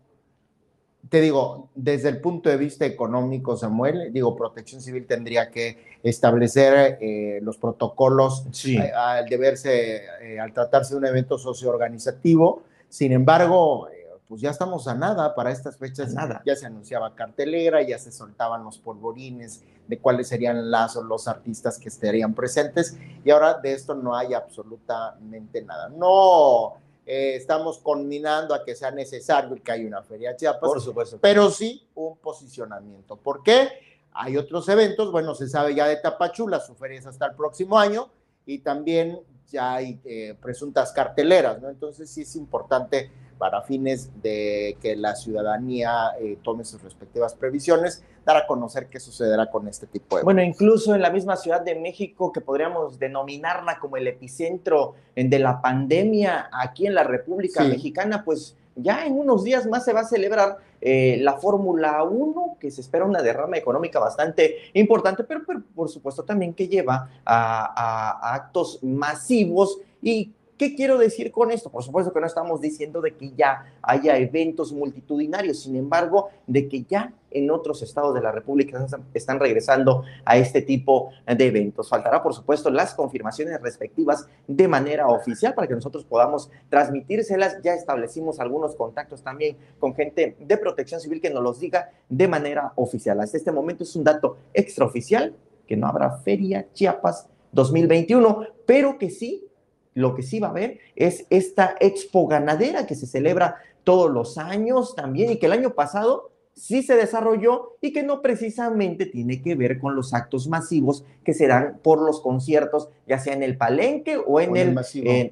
te 1.09 1.21
digo, 1.21 1.69
desde 1.75 2.09
el 2.09 2.21
punto 2.21 2.49
de 2.49 2.57
vista 2.57 2.87
económico, 2.87 3.57
Samuel, 3.57 4.13
digo, 4.13 4.37
Protección 4.37 4.81
Civil 4.81 5.07
tendría 5.07 5.51
que 5.51 5.99
establecer 6.03 6.99
eh, 7.01 7.41
los 7.43 7.59
protocolos 7.59 8.47
eh, 8.67 8.91
al 8.93 9.27
deberse, 9.27 10.03
eh, 10.23 10.41
al 10.41 10.53
tratarse 10.53 10.95
de 10.95 10.99
un 10.99 11.07
evento 11.07 11.39
socioorganizativo. 11.39 12.63
Sin 12.89 13.13
embargo, 13.13 13.89
pues 14.29 14.41
ya 14.41 14.51
estamos 14.51 14.89
a 14.89 14.95
nada 14.95 15.35
para 15.35 15.51
estas 15.51 15.77
fechas. 15.77 16.15
Nada. 16.15 16.41
Ya 16.47 16.57
se 16.57 16.67
anunciaba 16.67 17.15
cartelera, 17.15 17.83
ya 17.83 17.99
se 17.99 18.13
soltaban 18.13 18.65
los 18.65 18.79
polvorines 18.79 19.63
de 19.89 19.99
cuáles 19.99 20.29
serían 20.29 20.71
las 20.71 20.97
o 20.97 21.03
los 21.03 21.29
artistas 21.29 21.79
que 21.79 21.89
estarían 21.89 22.33
presentes 22.33 22.97
y 23.25 23.31
ahora 23.31 23.55
de 23.55 23.73
esto 23.75 23.95
no 23.95 24.17
hay 24.17 24.33
absolutamente 24.33 25.63
nada. 25.63 25.89
No 25.91 26.75
eh, 27.05 27.35
estamos 27.37 27.79
conminando 27.79 28.55
a 28.55 28.65
que 28.65 28.75
sea 28.75 28.91
necesario 28.91 29.61
que 29.63 29.73
haya 29.73 29.87
una 29.87 30.03
feria 30.03 30.37
Chiapas. 30.37 30.61
Por 30.61 30.81
supuesto. 30.81 31.19
Pero 31.21 31.51
sí 31.51 31.87
un 31.95 32.17
posicionamiento. 32.19 33.17
¿Por 33.17 33.43
qué? 33.43 33.69
Hay 34.13 34.37
otros 34.37 34.69
eventos, 34.69 35.11
bueno, 35.11 35.35
se 35.35 35.49
sabe 35.49 35.75
ya 35.75 35.87
de 35.87 35.97
Tapachula, 35.97 36.61
su 36.61 36.75
feria 36.75 36.99
es 36.99 37.07
hasta 37.07 37.27
el 37.27 37.35
próximo 37.35 37.79
año, 37.79 38.11
y 38.45 38.59
también 38.59 39.21
ya 39.51 39.75
hay 39.75 40.01
eh, 40.05 40.37
presuntas 40.41 40.93
carteleras, 40.93 41.61
¿no? 41.61 41.71
Entonces 41.71 42.11
sí 42.11 42.23
es 42.23 42.37
importante 42.37 43.11
para 43.43 43.61
fines 43.63 44.09
de 44.23 44.77
que 44.81 44.95
la 44.95 45.17
ciudadanía 45.17 46.13
eh, 46.21 46.39
tome 46.45 46.65
sus 46.65 46.81
respectivas 46.81 47.35
previsiones, 47.35 48.05
dar 48.25 48.37
a 48.37 48.47
conocer 48.47 48.87
qué 48.87 49.01
sucederá 49.01 49.51
con 49.51 49.67
este 49.67 49.89
tipo 49.89 50.17
de... 50.17 50.23
Bueno, 50.23 50.45
incluso 50.45 50.95
en 50.95 51.03
la 51.03 51.11
misma 51.11 51.35
Ciudad 51.35 51.61
de 51.61 51.75
México, 51.75 52.31
que 52.31 52.41
podríamos 52.41 53.01
denominarla 53.01 53.81
como 53.81 53.97
el 53.97 54.07
epicentro 54.07 54.95
de 55.17 55.39
la 55.41 55.61
pandemia 55.61 56.51
aquí 56.53 56.87
en 56.87 56.95
la 56.95 57.03
República 57.03 57.65
Mexicana, 57.65 58.23
pues 58.25 58.57
ya 58.77 59.07
en 59.07 59.19
unos 59.19 59.43
días 59.43 59.67
más 59.67 59.85
se 59.85 59.93
va 59.93 60.03
a 60.03 60.05
celebrar 60.05 60.59
eh, 60.81 61.19
la 61.21 61.33
Fórmula 61.33 62.01
1, 62.05 62.59
que 62.61 62.71
se 62.71 62.81
espera 62.81 63.05
una 63.05 63.23
derrama 63.23 63.57
económica 63.57 63.99
bastante 63.99 64.71
importante, 64.75 65.25
pero, 65.25 65.41
por 65.75 65.89
supuesto 65.89 66.23
también 66.23 66.55
que 66.55 66.69
lleva 66.69 67.11
a, 67.25 68.21
a 68.23 68.35
actos 68.37 68.79
masivos 68.85 69.81
y 70.01 70.31
¿Qué 70.63 70.77
quiero 70.77 70.97
decir 70.97 71.33
con 71.33 71.51
esto? 71.51 71.71
Por 71.71 71.83
supuesto 71.83 72.13
que 72.13 72.21
no 72.21 72.27
estamos 72.29 72.61
diciendo 72.61 73.01
de 73.01 73.17
que 73.17 73.33
ya 73.33 73.67
haya 73.83 74.17
eventos 74.17 74.73
multitudinarios, 74.73 75.65
sin 75.65 75.75
embargo, 75.75 76.29
de 76.47 76.69
que 76.69 76.85
ya 76.85 77.13
en 77.33 77.51
otros 77.51 77.83
estados 77.83 78.15
de 78.15 78.21
la 78.21 78.31
República 78.31 78.87
están 79.13 79.41
regresando 79.41 80.05
a 80.25 80.37
este 80.37 80.63
tipo 80.63 81.11
de 81.27 81.49
eventos. 81.49 81.89
Faltará, 81.89 82.23
por 82.23 82.33
supuesto, 82.33 82.71
las 82.71 82.95
confirmaciones 82.95 83.61
respectivas 83.61 84.29
de 84.47 84.69
manera 84.69 85.09
oficial 85.09 85.53
para 85.53 85.67
que 85.67 85.75
nosotros 85.75 86.05
podamos 86.05 86.49
transmitírselas. 86.69 87.61
Ya 87.65 87.75
establecimos 87.75 88.39
algunos 88.39 88.77
contactos 88.77 89.21
también 89.21 89.57
con 89.81 89.97
gente 89.97 90.37
de 90.39 90.57
protección 90.59 91.01
civil 91.01 91.21
que 91.21 91.31
nos 91.31 91.43
los 91.43 91.59
diga 91.59 91.91
de 92.09 92.29
manera 92.29 92.73
oficial. 92.77 93.19
Hasta 93.19 93.37
este 93.37 93.51
momento 93.51 93.83
es 93.83 93.97
un 93.97 94.05
dato 94.05 94.37
extraoficial 94.55 95.35
que 95.67 95.77
no 95.77 95.89
habrá 95.89 96.19
Feria 96.19 96.69
Chiapas 96.73 97.27
2021, 97.51 98.47
pero 98.65 98.97
que 98.97 99.11
sí 99.11 99.49
lo 99.95 100.15
que 100.15 100.23
sí 100.23 100.41
va 100.41 100.49
a 100.49 100.51
haber 100.51 100.79
es 100.97 101.27
esta 101.31 101.77
expo 101.81 102.27
ganadera 102.27 102.87
que 102.87 102.95
se 102.95 103.07
celebra 103.07 103.57
todos 103.85 104.11
los 104.11 104.39
años 104.39 104.95
también 104.95 105.33
y 105.33 105.37
que 105.37 105.47
el 105.47 105.53
año 105.53 105.75
pasado 105.75 106.31
sí 106.55 106.83
se 106.83 106.95
desarrolló 106.95 107.77
y 107.81 107.93
que 107.93 108.03
no 108.03 108.21
precisamente 108.21 109.07
tiene 109.07 109.43
que 109.43 109.55
ver 109.55 109.79
con 109.79 109.97
los 109.97 110.15
actos 110.15 110.49
masivos 110.49 111.05
que 111.25 111.35
se 111.35 111.47
dan 111.47 111.79
por 111.83 112.01
los 112.01 112.21
conciertos, 112.21 112.89
ya 113.07 113.19
sea 113.19 113.35
en 113.35 113.43
el 113.43 113.57
palenque 113.57 114.19
o 114.19 114.41
en, 114.41 114.57
el, 114.57 114.77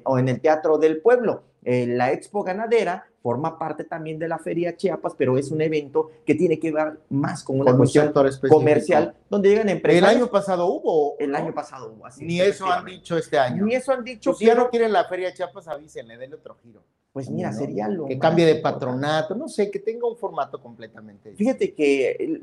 o 0.03 0.19
en 0.19 0.29
el 0.29 0.41
Teatro 0.41 0.77
del 0.77 0.99
Pueblo. 1.01 1.43
Eh, 1.63 1.85
la 1.87 2.11
Expo 2.11 2.43
Ganadera 2.43 3.07
forma 3.21 3.59
parte 3.59 3.83
también 3.83 4.17
de 4.17 4.27
la 4.27 4.39
Feria 4.39 4.75
Chiapas, 4.75 5.13
pero 5.15 5.37
es 5.37 5.51
un 5.51 5.61
evento 5.61 6.09
que 6.25 6.33
tiene 6.33 6.59
que 6.59 6.71
ver 6.71 6.99
más 7.09 7.43
con 7.43 7.59
una 7.59 7.75
cuestión 7.77 8.11
comercial, 8.49 9.15
donde 9.29 9.49
llegan 9.49 9.69
empresas. 9.69 10.09
El 10.09 10.17
año 10.17 10.27
pasado 10.27 10.65
hubo. 10.65 11.15
El 11.19 11.35
año 11.35 11.53
pasado 11.53 11.93
hubo, 11.93 12.05
así. 12.05 12.25
Ni 12.25 12.41
eso 12.41 12.65
han 12.65 12.85
dicho 12.85 13.17
este 13.17 13.37
año. 13.37 13.65
Ni 13.65 13.75
eso 13.75 13.91
han 13.91 14.03
dicho. 14.03 14.31
Pues 14.31 14.39
si 14.39 14.45
ya 14.45 14.55
no 14.55 14.69
quieren 14.69 14.91
la 14.91 15.05
Feria 15.05 15.33
Chiapas, 15.33 15.67
avísenle, 15.67 16.17
denle 16.17 16.37
otro 16.37 16.55
giro. 16.63 16.81
Pues 17.13 17.29
mira, 17.29 17.51
sería 17.51 17.89
lo 17.89 18.05
Que 18.05 18.17
cambie 18.17 18.45
de 18.45 18.55
patronato, 18.55 19.35
no 19.35 19.49
sé, 19.49 19.69
que 19.69 19.79
tenga 19.79 20.07
un 20.07 20.15
formato 20.15 20.61
completamente 20.61 21.33
Fíjate 21.33 21.73
que 21.73 22.39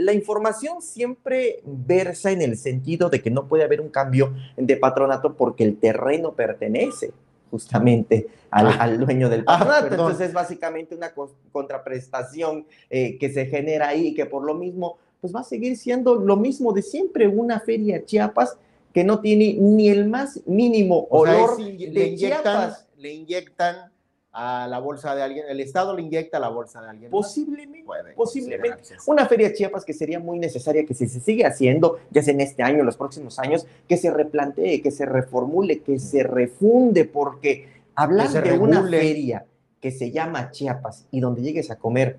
la 0.00 0.12
información 0.12 0.82
siempre 0.82 1.60
versa 1.64 2.32
en 2.32 2.42
el 2.42 2.56
sentido 2.56 3.10
de 3.10 3.22
que 3.22 3.30
no 3.30 3.46
puede 3.46 3.62
haber 3.62 3.80
un 3.80 3.88
cambio 3.88 4.34
de 4.56 4.76
patronato 4.76 5.36
porque 5.36 5.62
el 5.62 5.78
terreno 5.78 6.32
pertenece 6.32 7.12
justamente 7.56 8.26
al, 8.50 8.66
ah. 8.78 8.88
dueño 8.98 9.30
del 9.30 9.40
ah, 9.46 9.58
patronato. 9.58 9.86
Entonces 9.86 10.28
es 10.28 10.34
básicamente 10.34 10.94
una 10.94 11.12
contraprestación 11.52 12.66
eh, 12.90 13.16
que 13.18 13.30
se 13.32 13.46
genera 13.46 13.88
ahí 13.88 14.08
y 14.08 14.14
que 14.14 14.26
por 14.26 14.44
lo 14.44 14.54
mismo 14.54 14.98
pues 15.22 15.34
va 15.34 15.40
a 15.40 15.44
seguir 15.44 15.78
siendo 15.78 16.16
lo 16.16 16.36
mismo 16.36 16.74
de 16.74 16.82
siempre, 16.82 17.26
una 17.26 17.58
feria 17.60 18.04
Chiapas 18.04 18.58
que 18.92 19.02
no 19.02 19.20
tiene 19.20 19.54
ni 19.58 19.88
el 19.88 20.06
más 20.06 20.42
mínimo 20.46 21.06
olor 21.08 21.56
de 21.56 21.88
le 21.88 22.08
inyectan, 22.08 22.74
Le 22.98 23.14
inyectan 23.14 23.90
a 24.38 24.68
la 24.68 24.80
bolsa 24.80 25.14
de 25.14 25.22
alguien, 25.22 25.46
el 25.48 25.60
Estado 25.60 25.96
le 25.96 26.02
inyecta 26.02 26.36
a 26.36 26.40
la 26.40 26.50
bolsa 26.50 26.82
de 26.82 26.90
alguien. 26.90 27.10
Posiblemente, 27.10 27.86
posiblemente. 28.14 28.96
Una 29.06 29.24
feria 29.24 29.50
Chiapas 29.50 29.82
que 29.82 29.94
sería 29.94 30.20
muy 30.20 30.38
necesaria 30.38 30.84
que 30.84 30.92
si 30.92 31.08
se 31.08 31.20
sigue 31.20 31.46
haciendo, 31.46 32.00
ya 32.10 32.22
sea 32.22 32.34
en 32.34 32.42
este 32.42 32.62
año, 32.62 32.80
en 32.80 32.86
los 32.86 32.98
próximos 32.98 33.38
años, 33.38 33.66
que 33.88 33.96
se 33.96 34.10
replantee, 34.10 34.82
que 34.82 34.90
se 34.90 35.06
reformule, 35.06 35.80
que 35.80 35.98
se 35.98 36.22
refunde, 36.22 37.06
porque 37.06 37.80
hablar 37.94 38.28
de 38.30 38.58
una 38.58 38.86
feria 38.86 39.46
que 39.80 39.90
se 39.90 40.10
llama 40.10 40.50
Chiapas 40.50 41.06
y 41.10 41.20
donde 41.20 41.40
llegues 41.40 41.70
a 41.70 41.76
comer 41.76 42.18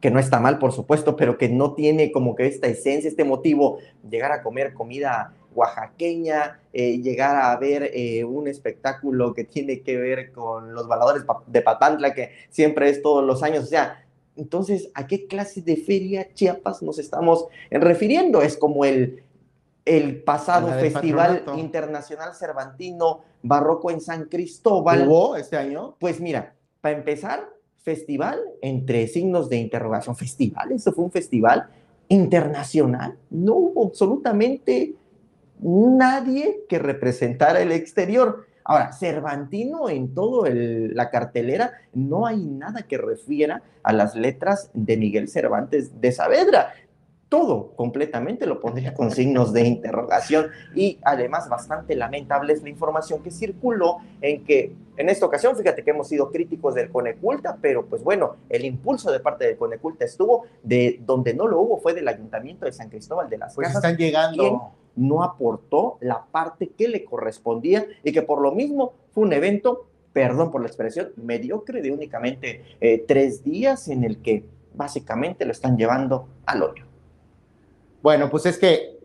que 0.00 0.12
no 0.12 0.20
está 0.20 0.38
mal, 0.38 0.60
por 0.60 0.70
supuesto, 0.70 1.16
pero 1.16 1.38
que 1.38 1.48
no 1.48 1.74
tiene 1.74 2.12
como 2.12 2.36
que 2.36 2.46
esta 2.46 2.68
esencia, 2.68 3.10
este 3.10 3.24
motivo, 3.24 3.78
llegar 4.08 4.30
a 4.30 4.44
comer 4.44 4.74
comida 4.74 5.34
oaxaqueña, 5.58 6.60
eh, 6.72 6.98
llegar 6.98 7.36
a 7.36 7.56
ver 7.56 7.90
eh, 7.92 8.24
un 8.24 8.48
espectáculo 8.48 9.34
que 9.34 9.44
tiene 9.44 9.80
que 9.82 9.96
ver 9.96 10.32
con 10.32 10.72
los 10.72 10.86
baladores 10.88 11.24
de 11.46 11.62
Papantla, 11.62 12.14
que 12.14 12.32
siempre 12.50 12.88
es 12.88 13.02
todos 13.02 13.24
los 13.24 13.42
años. 13.42 13.64
O 13.64 13.66
sea, 13.66 14.04
entonces, 14.36 14.90
¿a 14.94 15.06
qué 15.06 15.26
clase 15.26 15.62
de 15.62 15.76
feria 15.76 16.32
Chiapas 16.32 16.82
nos 16.82 16.98
estamos 16.98 17.46
refiriendo? 17.70 18.40
Es 18.40 18.56
como 18.56 18.84
el, 18.84 19.24
el 19.84 20.22
pasado 20.22 20.68
Festival 20.78 21.42
Internacional 21.56 22.34
Cervantino 22.34 23.22
Barroco 23.42 23.90
en 23.90 24.00
San 24.00 24.26
Cristóbal. 24.26 25.08
¿Hubo 25.08 25.36
este 25.36 25.56
año? 25.56 25.96
Pues 25.98 26.20
mira, 26.20 26.54
para 26.80 26.96
empezar, 26.96 27.48
festival 27.82 28.40
entre 28.60 29.08
signos 29.08 29.48
de 29.48 29.56
interrogación. 29.56 30.14
¿Festival? 30.14 30.72
¿Eso 30.72 30.92
fue 30.92 31.04
un 31.04 31.10
festival 31.10 31.68
internacional? 32.08 33.16
No 33.30 33.54
hubo 33.54 33.86
absolutamente 33.86 34.94
nadie 35.60 36.60
que 36.68 36.78
representara 36.78 37.60
el 37.60 37.72
exterior. 37.72 38.46
Ahora, 38.64 38.92
Cervantino 38.92 39.88
en 39.88 40.14
toda 40.14 40.50
la 40.52 41.10
cartelera 41.10 41.72
no 41.94 42.26
hay 42.26 42.44
nada 42.44 42.82
que 42.82 42.98
refiera 42.98 43.62
a 43.82 43.92
las 43.92 44.14
letras 44.14 44.70
de 44.74 44.96
Miguel 44.96 45.28
Cervantes 45.28 46.00
de 46.00 46.12
Saavedra. 46.12 46.74
Todo 47.28 47.72
completamente 47.76 48.46
lo 48.46 48.58
pondría 48.58 48.94
con 48.94 49.10
signos 49.10 49.52
de 49.52 49.66
interrogación 49.66 50.48
y 50.74 50.98
además 51.02 51.48
bastante 51.48 51.94
lamentable 51.94 52.54
es 52.54 52.62
la 52.62 52.70
información 52.70 53.22
que 53.22 53.30
circuló 53.30 53.98
en 54.20 54.44
que 54.44 54.72
en 54.96 55.08
esta 55.08 55.26
ocasión, 55.26 55.54
fíjate 55.54 55.84
que 55.84 55.90
hemos 55.90 56.08
sido 56.08 56.30
críticos 56.30 56.74
del 56.74 56.90
Coneculta, 56.90 57.58
pero 57.60 57.86
pues 57.86 58.02
bueno, 58.02 58.36
el 58.48 58.64
impulso 58.64 59.12
de 59.12 59.20
parte 59.20 59.46
del 59.46 59.56
Coneculta 59.56 60.04
estuvo, 60.04 60.46
de 60.62 61.00
donde 61.04 61.34
no 61.34 61.46
lo 61.46 61.60
hubo 61.60 61.78
fue 61.78 61.94
del 61.94 62.08
Ayuntamiento 62.08 62.64
de 62.64 62.72
San 62.72 62.88
Cristóbal 62.88 63.28
de 63.28 63.38
las 63.38 63.54
pues 63.54 63.74
están 63.74 63.96
llegando 63.96 64.72
no 64.98 65.22
aportó 65.22 65.96
la 66.00 66.24
parte 66.30 66.70
que 66.70 66.88
le 66.88 67.04
correspondía 67.04 67.86
y 68.02 68.12
que 68.12 68.22
por 68.22 68.40
lo 68.42 68.52
mismo 68.52 68.94
fue 69.12 69.24
un 69.24 69.32
evento, 69.32 69.86
perdón 70.12 70.50
por 70.50 70.60
la 70.60 70.66
expresión, 70.66 71.12
mediocre 71.16 71.80
de 71.80 71.92
únicamente 71.92 72.64
eh, 72.80 73.04
tres 73.06 73.44
días 73.44 73.88
en 73.88 74.04
el 74.04 74.20
que 74.20 74.44
básicamente 74.74 75.44
lo 75.44 75.52
están 75.52 75.76
llevando 75.76 76.28
al 76.46 76.62
hoyo. 76.62 76.87
Bueno, 78.02 78.30
pues 78.30 78.46
es 78.46 78.58
que 78.58 78.98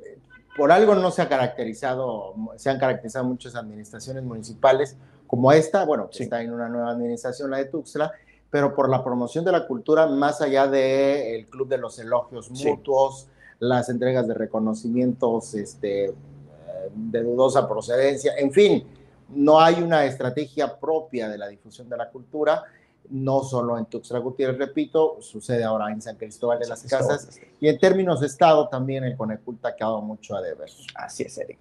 por 0.55 0.71
algo 0.71 0.95
no 0.95 1.12
se 1.12 1.21
ha 1.21 1.29
caracterizado, 1.29 2.35
se 2.57 2.69
han 2.69 2.79
caracterizado 2.79 3.25
muchas 3.25 3.55
administraciones 3.55 4.23
municipales 4.23 4.95
como 5.25 5.51
esta, 5.51 5.83
bueno, 5.85 6.09
que 6.09 6.23
está 6.23 6.41
en 6.43 6.53
una 6.53 6.69
nueva 6.69 6.91
administración, 6.91 7.50
la 7.50 7.57
de 7.57 7.65
Tuxtla, 7.65 8.12
pero 8.51 8.75
por 8.75 8.88
la 8.88 9.03
promoción 9.03 9.43
de 9.43 9.51
la 9.51 9.65
cultura 9.65 10.05
más 10.05 10.41
allá 10.41 10.67
del 10.67 11.47
Club 11.47 11.67
de 11.67 11.79
los 11.79 11.97
Elogios 11.97 12.51
Mutuos, 12.51 13.27
las 13.59 13.89
entregas 13.89 14.27
de 14.27 14.35
reconocimientos 14.35 15.55
este, 15.55 16.05
eh, 16.05 16.13
de 16.93 17.23
dudosa 17.23 17.67
procedencia, 17.67 18.33
en 18.38 18.51
fin, 18.51 18.85
no 19.29 19.59
hay 19.59 19.81
una 19.81 20.05
estrategia 20.05 20.79
propia 20.79 21.29
de 21.29 21.39
la 21.39 21.47
difusión 21.47 21.89
de 21.89 21.97
la 21.97 22.09
cultura, 22.09 22.63
no 23.10 23.43
solo 23.43 23.77
en 23.77 23.86
Tuxtla 23.86 24.19
Gutiérrez, 24.19 24.57
repito, 24.57 25.17
sucede 25.22 25.63
ahora 25.63 25.91
en 25.91 26.01
San 26.01 26.15
Cristóbal 26.15 26.60
de 26.60 26.67
las 26.67 26.83
Casas, 26.83 27.39
y 27.60 27.67
en 27.67 27.79
términos 27.79 28.22
de 28.22 28.27
Estado 28.27 28.67
también 28.69 29.03
el 29.03 29.17
Coneculta 29.17 29.69
ha 29.69 29.75
quedado 29.75 30.01
mucho 30.01 30.36
a 30.36 30.41
deber. 30.41 30.69
Así 30.95 31.24
es, 31.24 31.38
Eric 31.38 31.60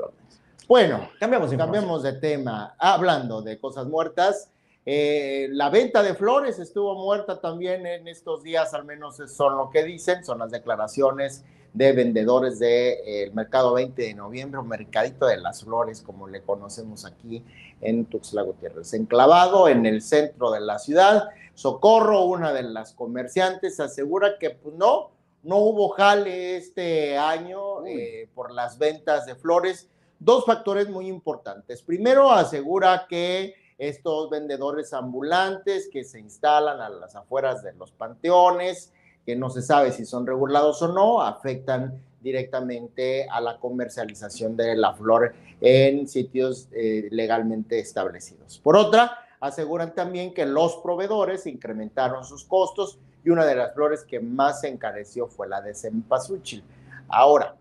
Bueno, 0.69 1.09
cambiamos 1.19 1.51
de, 1.51 1.57
cambiamos 1.57 2.03
de 2.03 2.15
tema. 2.15 2.75
Hablando 2.79 3.43
de 3.43 3.59
cosas 3.59 3.87
muertas, 3.87 4.51
eh, 4.85 5.49
la 5.53 5.71
venta 5.71 6.03
de 6.03 6.15
flores 6.15 6.59
estuvo 6.59 6.95
muerta 6.95 7.41
también 7.41 7.87
en 7.87 8.09
estos 8.09 8.43
días, 8.43 8.75
al 8.75 8.85
menos 8.85 9.17
son 9.29 9.57
lo 9.57 9.71
que 9.71 9.85
dicen, 9.85 10.25
son 10.25 10.39
las 10.39 10.51
declaraciones 10.51 11.45
de 11.73 11.93
vendedores 11.93 12.59
del 12.59 12.69
de, 12.69 13.25
eh, 13.25 13.31
mercado 13.33 13.75
20 13.75 14.03
de 14.03 14.15
noviembre, 14.15 14.59
o 14.59 14.63
mercadito 14.63 15.27
de 15.27 15.39
las 15.39 15.65
flores, 15.65 16.03
como 16.03 16.29
le 16.29 16.43
conocemos 16.43 17.05
aquí 17.05 17.43
en 17.81 18.05
Tuxtla 18.05 18.43
Gutiérrez. 18.43 18.93
Enclavado 18.95 19.69
en 19.69 19.87
el 19.87 20.03
centro 20.03 20.51
de 20.51 20.61
la 20.61 20.79
ciudad, 20.79 21.31
Socorro, 21.55 22.25
una 22.25 22.53
de 22.53 22.63
las 22.63 22.93
comerciantes, 22.93 23.81
asegura 23.81 24.39
que 24.39 24.51
pues, 24.51 24.75
no, 24.75 25.11
no 25.43 25.57
hubo 25.59 25.89
jale 25.91 26.57
este 26.57 27.17
año 27.17 27.87
eh, 27.87 28.29
por 28.35 28.53
las 28.53 28.79
ventas 28.79 29.27
de 29.27 29.35
flores. 29.35 29.89
Dos 30.19 30.45
factores 30.45 30.89
muy 30.89 31.09
importantes. 31.09 31.83
Primero, 31.83 32.31
asegura 32.31 33.07
que 33.09 33.55
estos 33.79 34.31
vendedores 34.31 34.93
ambulantes 34.93 35.89
que 35.93 36.05
se 36.05 36.21
instalan 36.21 36.81
a 36.81 36.89
las 36.89 37.17
afueras 37.17 37.63
de 37.65 37.73
los 37.73 37.91
panteones, 37.91 38.93
que 39.25 39.37
no 39.37 39.51
se 39.51 39.63
sabe 39.63 39.93
si 39.93 40.05
son 40.05 40.27
regulados 40.27 40.83
o 40.83 40.89
no, 40.89 41.23
afectan 41.23 42.01
directamente 42.21 43.29
a 43.29 43.41
la 43.41 43.59
comercialización 43.59 44.57
de 44.57 44.77
la 44.77 44.95
flor 44.95 45.35
en 45.61 46.09
sitios 46.09 46.69
eh, 46.73 47.09
legalmente 47.11 47.79
establecidos. 47.79 48.61
Por 48.63 48.77
otra, 48.77 49.19
aseguran 49.41 49.95
también 49.95 50.33
que 50.33 50.47
los 50.47 50.77
proveedores 50.77 51.47
incrementaron 51.47 52.25
sus 52.25 52.45
costos 52.45 52.99
y 53.25 53.31
una 53.31 53.45
de 53.45 53.57
las 53.57 53.75
flores 53.75 54.05
que 54.05 54.21
más 54.21 54.61
se 54.61 54.69
encareció 54.69 55.27
fue 55.27 55.49
la 55.49 55.61
de 55.61 55.75
cempasúchil. 55.75 56.63
Ahora, 57.09 57.57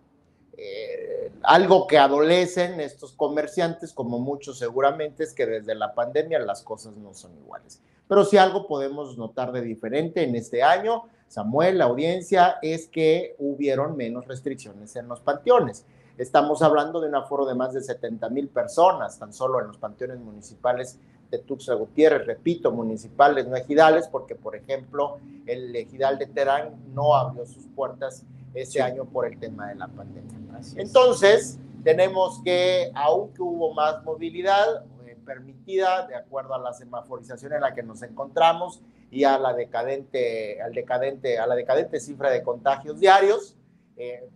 eh, 0.57 1.31
algo 1.41 1.87
que 1.87 1.97
adolecen 1.97 2.79
estos 2.79 3.13
comerciantes, 3.13 3.93
como 3.93 4.19
muchos 4.19 4.59
seguramente, 4.59 5.23
es 5.23 5.33
que 5.33 5.45
desde 5.45 5.73
la 5.73 5.93
pandemia 5.93 6.39
las 6.39 6.61
cosas 6.61 6.95
no 6.97 7.13
son 7.13 7.35
iguales. 7.37 7.81
Pero 8.07 8.25
si 8.25 8.37
algo 8.37 8.67
podemos 8.67 9.17
notar 9.17 9.51
de 9.51 9.61
diferente 9.61 10.23
en 10.23 10.35
este 10.35 10.61
año, 10.61 11.05
Samuel, 11.31 11.77
la 11.77 11.85
audiencia, 11.85 12.57
es 12.61 12.89
que 12.89 13.37
hubieron 13.39 13.95
menos 13.95 14.27
restricciones 14.27 14.97
en 14.97 15.07
los 15.07 15.21
panteones. 15.21 15.85
Estamos 16.17 16.61
hablando 16.61 16.99
de 16.99 17.07
un 17.07 17.15
aforo 17.15 17.45
de 17.45 17.55
más 17.55 17.73
de 17.73 17.81
70 17.81 18.29
mil 18.29 18.49
personas, 18.49 19.17
tan 19.17 19.31
solo 19.31 19.61
en 19.61 19.67
los 19.67 19.77
panteones 19.77 20.19
municipales 20.19 20.99
de 21.29 21.37
Tuxtla 21.37 21.75
Gutiérrez, 21.75 22.27
repito, 22.27 22.73
municipales, 22.73 23.47
no 23.47 23.55
ejidales, 23.55 24.09
porque, 24.09 24.35
por 24.35 24.57
ejemplo, 24.57 25.19
el 25.45 25.73
ejidal 25.73 26.17
de 26.17 26.25
Terán 26.25 26.75
no 26.93 27.15
abrió 27.15 27.45
sus 27.45 27.65
puertas 27.67 28.25
ese 28.53 28.81
año 28.81 29.05
por 29.05 29.25
el 29.25 29.39
tema 29.39 29.69
de 29.69 29.75
la 29.75 29.87
pandemia. 29.87 30.37
Entonces, 30.75 31.57
tenemos 31.81 32.41
que, 32.43 32.91
aunque 32.93 33.41
hubo 33.41 33.73
más 33.73 34.03
movilidad, 34.03 34.83
permitida 35.25 36.07
de 36.07 36.15
acuerdo 36.15 36.55
a 36.55 36.59
la 36.59 36.73
semaforización 36.73 37.53
en 37.53 37.61
la 37.61 37.73
que 37.73 37.83
nos 37.83 38.01
encontramos 38.01 38.81
y 39.11 39.25
a 39.25 39.37
la 39.37 39.53
decadente, 39.53 40.61
al 40.61 40.73
decadente, 40.73 41.37
a 41.37 41.45
la 41.45 41.55
decadente 41.55 41.99
cifra 41.99 42.31
de 42.31 42.41
contagios 42.41 42.99
diarios. 42.99 43.57
Eh, 43.97 44.27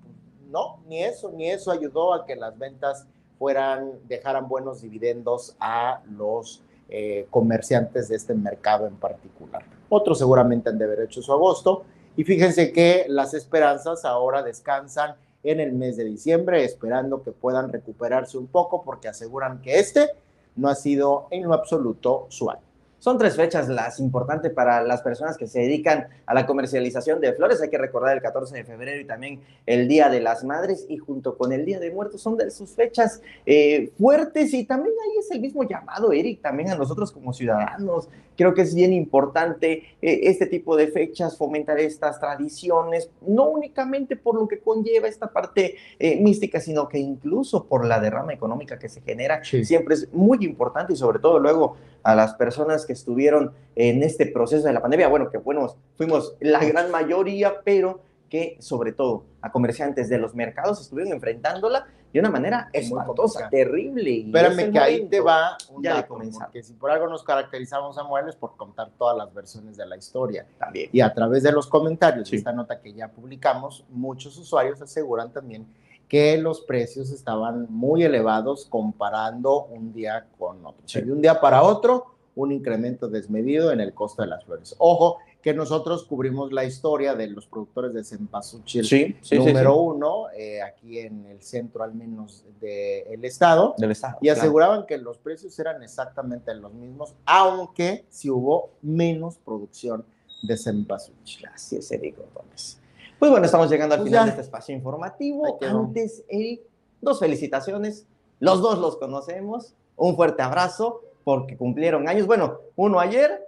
no, 0.52 0.82
ni 0.88 1.02
eso, 1.02 1.32
ni 1.32 1.50
eso 1.50 1.72
ayudó 1.72 2.14
a 2.14 2.26
que 2.26 2.36
las 2.36 2.58
ventas 2.60 3.08
fueran, 3.40 3.94
dejaran 4.08 4.48
buenos 4.48 4.82
dividendos 4.82 5.56
a 5.60 6.02
los 6.12 6.62
eh, 6.90 7.26
comerciantes 7.30 8.10
de 8.10 8.18
este 8.18 8.36
mercado 8.36 8.86
en 8.86 8.96
particular. 8.98 9.64
Otros 9.90 10.20
seguramente 10.20 10.70
han 10.70 10.78
de 10.78 10.86
haber 10.86 11.02
hecho 11.02 11.22
su 11.22 11.32
agosto. 11.32 11.86
Y 12.18 12.24
fíjense 12.24 12.72
que 12.72 13.06
las 13.08 13.34
esperanzas 13.34 14.06
ahora 14.06 14.44
descansan 14.44 15.16
en 15.44 15.60
el 15.60 15.74
mes 15.74 15.96
de 15.96 16.04
diciembre, 16.04 16.64
esperando 16.64 17.24
que 17.24 17.32
puedan 17.32 17.72
recuperarse 17.72 18.38
un 18.38 18.48
poco, 18.48 18.84
porque 18.84 19.08
aseguran 19.08 19.62
que 19.62 19.80
este 19.80 20.10
no 20.56 20.70
ha 20.70 20.76
sido 20.76 21.28
en 21.32 21.44
lo 21.44 21.54
absoluto 21.54 22.26
su 22.30 22.50
año. 22.50 22.65
Son 23.06 23.20
tres 23.20 23.36
fechas 23.36 23.70
las 23.70 24.00
importantes 24.00 24.52
para 24.52 24.82
las 24.82 25.04
personas 25.04 25.38
que 25.38 25.46
se 25.46 25.60
dedican 25.60 26.08
a 26.26 26.34
la 26.34 26.48
comercialización 26.48 27.22
de 27.22 27.34
flores. 27.34 27.62
Hay 27.62 27.70
que 27.70 27.78
recordar 27.78 28.18
el 28.18 28.24
14 28.24 28.56
de 28.56 28.64
febrero 28.64 29.00
y 29.00 29.06
también 29.06 29.42
el 29.68 29.88
Día 29.88 30.10
de 30.10 30.22
las 30.22 30.44
Madres 30.44 30.88
y 30.90 30.98
junto 30.98 31.38
con 31.38 31.52
el 31.52 31.66
Día 31.66 31.80
de 31.80 31.92
Muertos 31.92 32.22
son 32.22 32.36
de 32.36 32.50
sus 32.50 32.72
fechas 32.72 33.22
eh, 33.46 33.92
fuertes 34.00 34.56
y 34.56 34.64
también 34.64 34.96
ahí 35.04 35.20
es 35.20 35.30
el 35.30 35.40
mismo 35.40 35.64
llamado, 35.66 36.12
Eric, 36.14 36.42
también 36.42 36.72
a 36.72 36.76
nosotros 36.76 37.12
como 37.12 37.32
ciudadanos. 37.32 38.10
Creo 38.36 38.56
que 38.56 38.64
es 38.64 38.74
bien 38.74 38.92
importante 38.92 39.84
eh, 40.02 40.22
este 40.24 40.48
tipo 40.48 40.76
de 40.76 40.88
fechas, 40.88 41.38
fomentar 41.38 41.80
estas 41.80 42.20
tradiciones, 42.20 43.12
no 43.22 43.50
únicamente 43.50 44.16
por 44.16 44.34
lo 44.34 44.48
que 44.48 44.58
conlleva 44.58 45.08
esta 45.08 45.28
parte 45.28 45.76
eh, 46.00 46.20
mística, 46.20 46.60
sino 46.60 46.90
que 46.90 46.98
incluso 46.98 47.66
por 47.66 47.86
la 47.86 48.00
derrama 48.00 48.34
económica 48.34 48.80
que 48.80 48.90
se 48.90 49.02
genera. 49.02 49.44
Siempre 49.44 49.94
es 49.94 50.12
muy 50.12 50.44
importante 50.44 50.94
y 50.94 50.96
sobre 50.96 51.20
todo 51.20 51.38
luego 51.38 51.78
a 52.06 52.14
las 52.14 52.36
personas 52.36 52.86
que 52.86 52.95
estuvieron 52.96 53.54
en 53.76 54.04
este 54.04 54.26
proceso 54.26 54.66
de 54.66 54.74
la 54.74 54.82
pandemia. 54.82 55.08
Bueno, 55.08 55.30
que 55.30 55.40
fuimos, 55.40 55.78
fuimos 55.96 56.36
la 56.40 56.64
gran 56.66 56.90
mayoría, 56.92 57.62
pero 57.64 58.02
que 58.30 58.58
sobre 58.60 58.92
todo 58.92 59.26
a 59.42 59.52
comerciantes 59.52 60.10
de 60.10 60.18
los 60.18 60.34
mercados 60.34 60.82
estuvieron 60.82 61.14
enfrentándola 61.14 61.88
de 62.12 62.20
una 62.22 62.30
manera 62.30 62.70
espantosa, 62.72 63.50
terrible. 63.50 64.22
Espérame 64.22 64.72
que 64.72 64.80
ahí 64.80 65.06
te 65.08 65.20
va 65.20 65.58
un 65.70 65.84
ya 65.84 65.96
dato, 65.96 66.18
porque 66.18 66.64
si 66.64 66.72
por 66.74 66.90
algo 66.90 67.08
nos 67.08 67.24
caracterizamos, 67.24 67.96
Samuel, 67.96 68.30
es 68.30 68.38
por 68.38 68.56
contar 68.56 68.90
todas 68.98 69.18
las 69.18 69.34
versiones 69.34 69.76
de 69.76 69.86
la 69.86 69.98
historia. 69.98 70.48
También. 70.58 70.90
Y 70.94 71.02
a 71.02 71.14
través 71.14 71.44
de 71.44 71.52
los 71.52 71.68
comentarios 71.68 72.32
de 72.32 72.38
esta 72.38 72.54
nota 72.54 72.80
que 72.80 72.94
ya 72.94 73.10
publicamos, 73.10 73.84
muchos 73.90 74.38
usuarios 74.38 74.82
aseguran 74.82 75.34
también 75.34 75.68
que 76.08 76.38
los 76.38 76.62
precios 76.62 77.12
estaban 77.12 77.68
muy 77.70 78.04
elevados 78.04 78.66
comparando 78.70 79.66
un 79.66 79.92
día 79.92 80.26
con 80.38 80.66
otro. 80.66 80.84
de 80.94 81.12
un 81.12 81.22
día 81.22 81.42
para 81.42 81.64
otro, 81.64 82.15
un 82.36 82.52
incremento 82.52 83.08
desmedido 83.08 83.72
en 83.72 83.80
el 83.80 83.94
costo 83.94 84.22
de 84.22 84.28
las 84.28 84.44
flores. 84.44 84.76
Ojo, 84.78 85.18
que 85.42 85.54
nosotros 85.54 86.06
cubrimos 86.06 86.52
la 86.52 86.66
historia 86.66 87.16
de 87.16 87.28
los 87.28 87.46
productores 87.46 87.94
de 87.94 88.04
cempasúchil 88.04 89.16
número 89.32 89.76
uno, 89.78 90.26
eh, 90.36 90.62
aquí 90.62 91.00
en 91.00 91.26
el 91.28 91.42
centro 91.42 91.84
al 91.84 91.94
menos 91.94 92.44
del 92.60 93.24
estado, 93.24 93.76
del 93.78 93.92
estado, 93.92 94.18
y 94.22 94.30
aseguraban 94.30 94.86
que 94.86 94.98
los 94.98 95.18
precios 95.20 95.58
eran 95.60 95.84
exactamente 95.84 96.54
los 96.56 96.74
mismos, 96.74 97.14
aunque 97.26 98.06
si 98.10 98.30
hubo 98.30 98.72
menos 98.82 99.38
producción 99.38 100.04
de 100.42 100.58
cempasúchil. 100.58 101.46
Así 101.54 101.78
es, 101.78 101.92
Eric 101.92 102.18
Gómez. 102.34 102.80
Pues 103.20 103.32
bueno, 103.32 103.46
estamos 103.46 103.70
llegando 103.70 103.96
al 103.96 104.02
pues 104.02 104.12
final 104.12 104.26
de 104.26 104.32
este 104.32 104.42
espacio 104.42 104.76
informativo. 104.76 105.58
Antes, 105.62 106.24
Eric, 106.28 106.62
dos 107.02 107.20
felicitaciones. 107.20 108.06
Los 108.40 108.62
dos 108.62 108.80
los 108.80 108.98
conocemos. 108.98 109.74
Un 109.96 110.16
fuerte 110.16 110.42
abrazo 110.42 111.02
porque 111.26 111.58
cumplieron 111.58 112.08
años. 112.08 112.28
Bueno, 112.28 112.60
uno 112.78 113.02
ayer, 113.02 113.46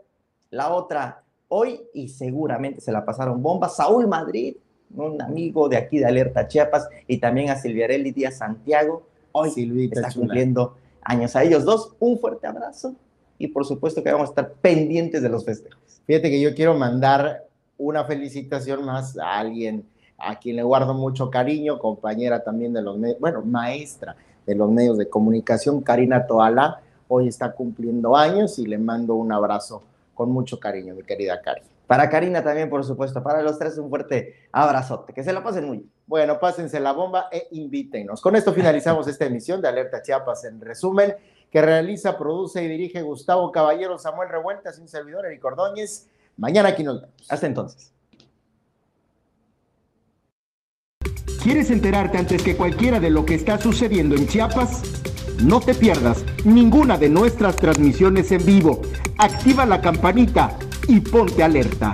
la 0.49 0.73
otra 0.73 1.23
hoy 1.47 1.79
y 1.93 2.09
seguramente 2.09 2.81
se 2.81 2.91
la 2.91 3.05
pasaron 3.05 3.41
bomba. 3.41 3.69
Saúl 3.69 4.07
Madrid, 4.07 4.57
un 4.93 5.21
amigo 5.21 5.69
de 5.69 5.77
aquí 5.77 5.99
de 5.99 6.05
Alerta 6.05 6.47
Chiapas, 6.47 6.89
y 7.07 7.19
también 7.19 7.51
a 7.51 7.55
Silviarelli 7.55 8.11
Díaz 8.11 8.39
Santiago. 8.39 9.07
Hoy 9.31 9.51
está 9.93 10.11
cumpliendo 10.11 10.75
años 11.03 11.35
a 11.35 11.43
ellos 11.43 11.63
dos. 11.63 11.93
Un 11.99 12.19
fuerte 12.19 12.47
abrazo 12.47 12.95
y 13.37 13.47
por 13.47 13.63
supuesto 13.63 14.03
que 14.03 14.11
vamos 14.11 14.29
a 14.29 14.31
estar 14.31 14.53
pendientes 14.53 15.21
de 15.21 15.29
los 15.29 15.45
festejos. 15.45 16.01
Fíjate 16.07 16.31
que 16.31 16.41
yo 16.41 16.55
quiero 16.55 16.73
mandar 16.73 17.43
una 17.77 18.03
felicitación 18.05 18.83
más 18.83 19.17
a 19.19 19.37
alguien 19.37 19.85
a 20.17 20.39
quien 20.39 20.55
le 20.55 20.63
guardo 20.63 20.95
mucho 20.95 21.29
cariño, 21.29 21.77
compañera 21.77 22.43
también 22.43 22.73
de 22.73 22.81
los 22.81 22.97
medios, 22.97 23.19
bueno, 23.19 23.43
maestra 23.43 24.15
de 24.47 24.55
los 24.55 24.71
medios 24.71 24.97
de 24.97 25.07
comunicación, 25.07 25.81
Karina 25.81 26.25
Toala 26.25 26.81
hoy 27.07 27.27
está 27.27 27.53
cumpliendo 27.53 28.15
años 28.15 28.59
y 28.59 28.65
le 28.65 28.77
mando 28.77 29.15
un 29.15 29.31
abrazo 29.31 29.83
con 30.13 30.31
mucho 30.31 30.59
cariño, 30.59 30.95
mi 30.95 31.03
querida 31.03 31.41
Cari. 31.41 31.61
Para 31.87 32.09
Karina 32.09 32.43
también, 32.43 32.69
por 32.69 32.83
supuesto. 32.83 33.23
Para 33.23 33.41
los 33.41 33.57
tres, 33.57 33.77
un 33.77 33.89
fuerte 33.89 34.35
abrazote. 34.51 35.13
Que 35.13 35.23
se 35.23 35.31
la 35.31 35.41
pasen 35.41 35.65
muy 35.65 35.77
bien. 35.77 35.91
Bueno, 36.05 36.37
pásense 36.37 36.79
la 36.79 36.91
bomba 36.91 37.27
e 37.31 37.47
invítenos. 37.51 38.21
Con 38.21 38.35
esto 38.35 38.53
finalizamos 38.53 39.07
esta 39.09 39.25
emisión 39.25 39.61
de 39.61 39.69
Alerta 39.69 40.01
Chiapas 40.01 40.43
en 40.43 40.59
resumen, 40.59 41.15
que 41.49 41.61
realiza, 41.61 42.17
produce 42.17 42.61
y 42.61 42.67
dirige 42.67 43.01
Gustavo 43.01 43.51
Caballero, 43.51 43.97
Samuel 43.97 44.29
Revueltas, 44.29 44.77
un 44.79 44.87
servidor, 44.89 45.25
Eric 45.25 45.43
Ordóñez. 45.45 46.09
Mañana 46.35 46.69
aquí 46.69 46.83
nos 46.83 47.01
vemos. 47.01 47.15
Hasta 47.29 47.47
entonces. 47.47 47.93
¿Quieres 51.41 51.71
enterarte 51.71 52.17
antes 52.17 52.43
que 52.43 52.57
cualquiera 52.57 52.99
de 52.99 53.09
lo 53.09 53.25
que 53.25 53.35
está 53.35 53.57
sucediendo 53.57 54.15
en 54.15 54.27
Chiapas? 54.27 54.83
No 55.43 55.59
te 55.59 55.75
pierdas 55.75 56.25
ninguna 56.45 56.97
de 56.97 57.09
nuestras 57.09 57.55
transmisiones 57.57 58.31
en 58.31 58.43
vivo. 58.43 58.81
Activa 59.19 59.67
la 59.67 59.81
campanita 59.81 60.57
y 60.87 60.99
ponte 60.99 61.43
alerta. 61.43 61.93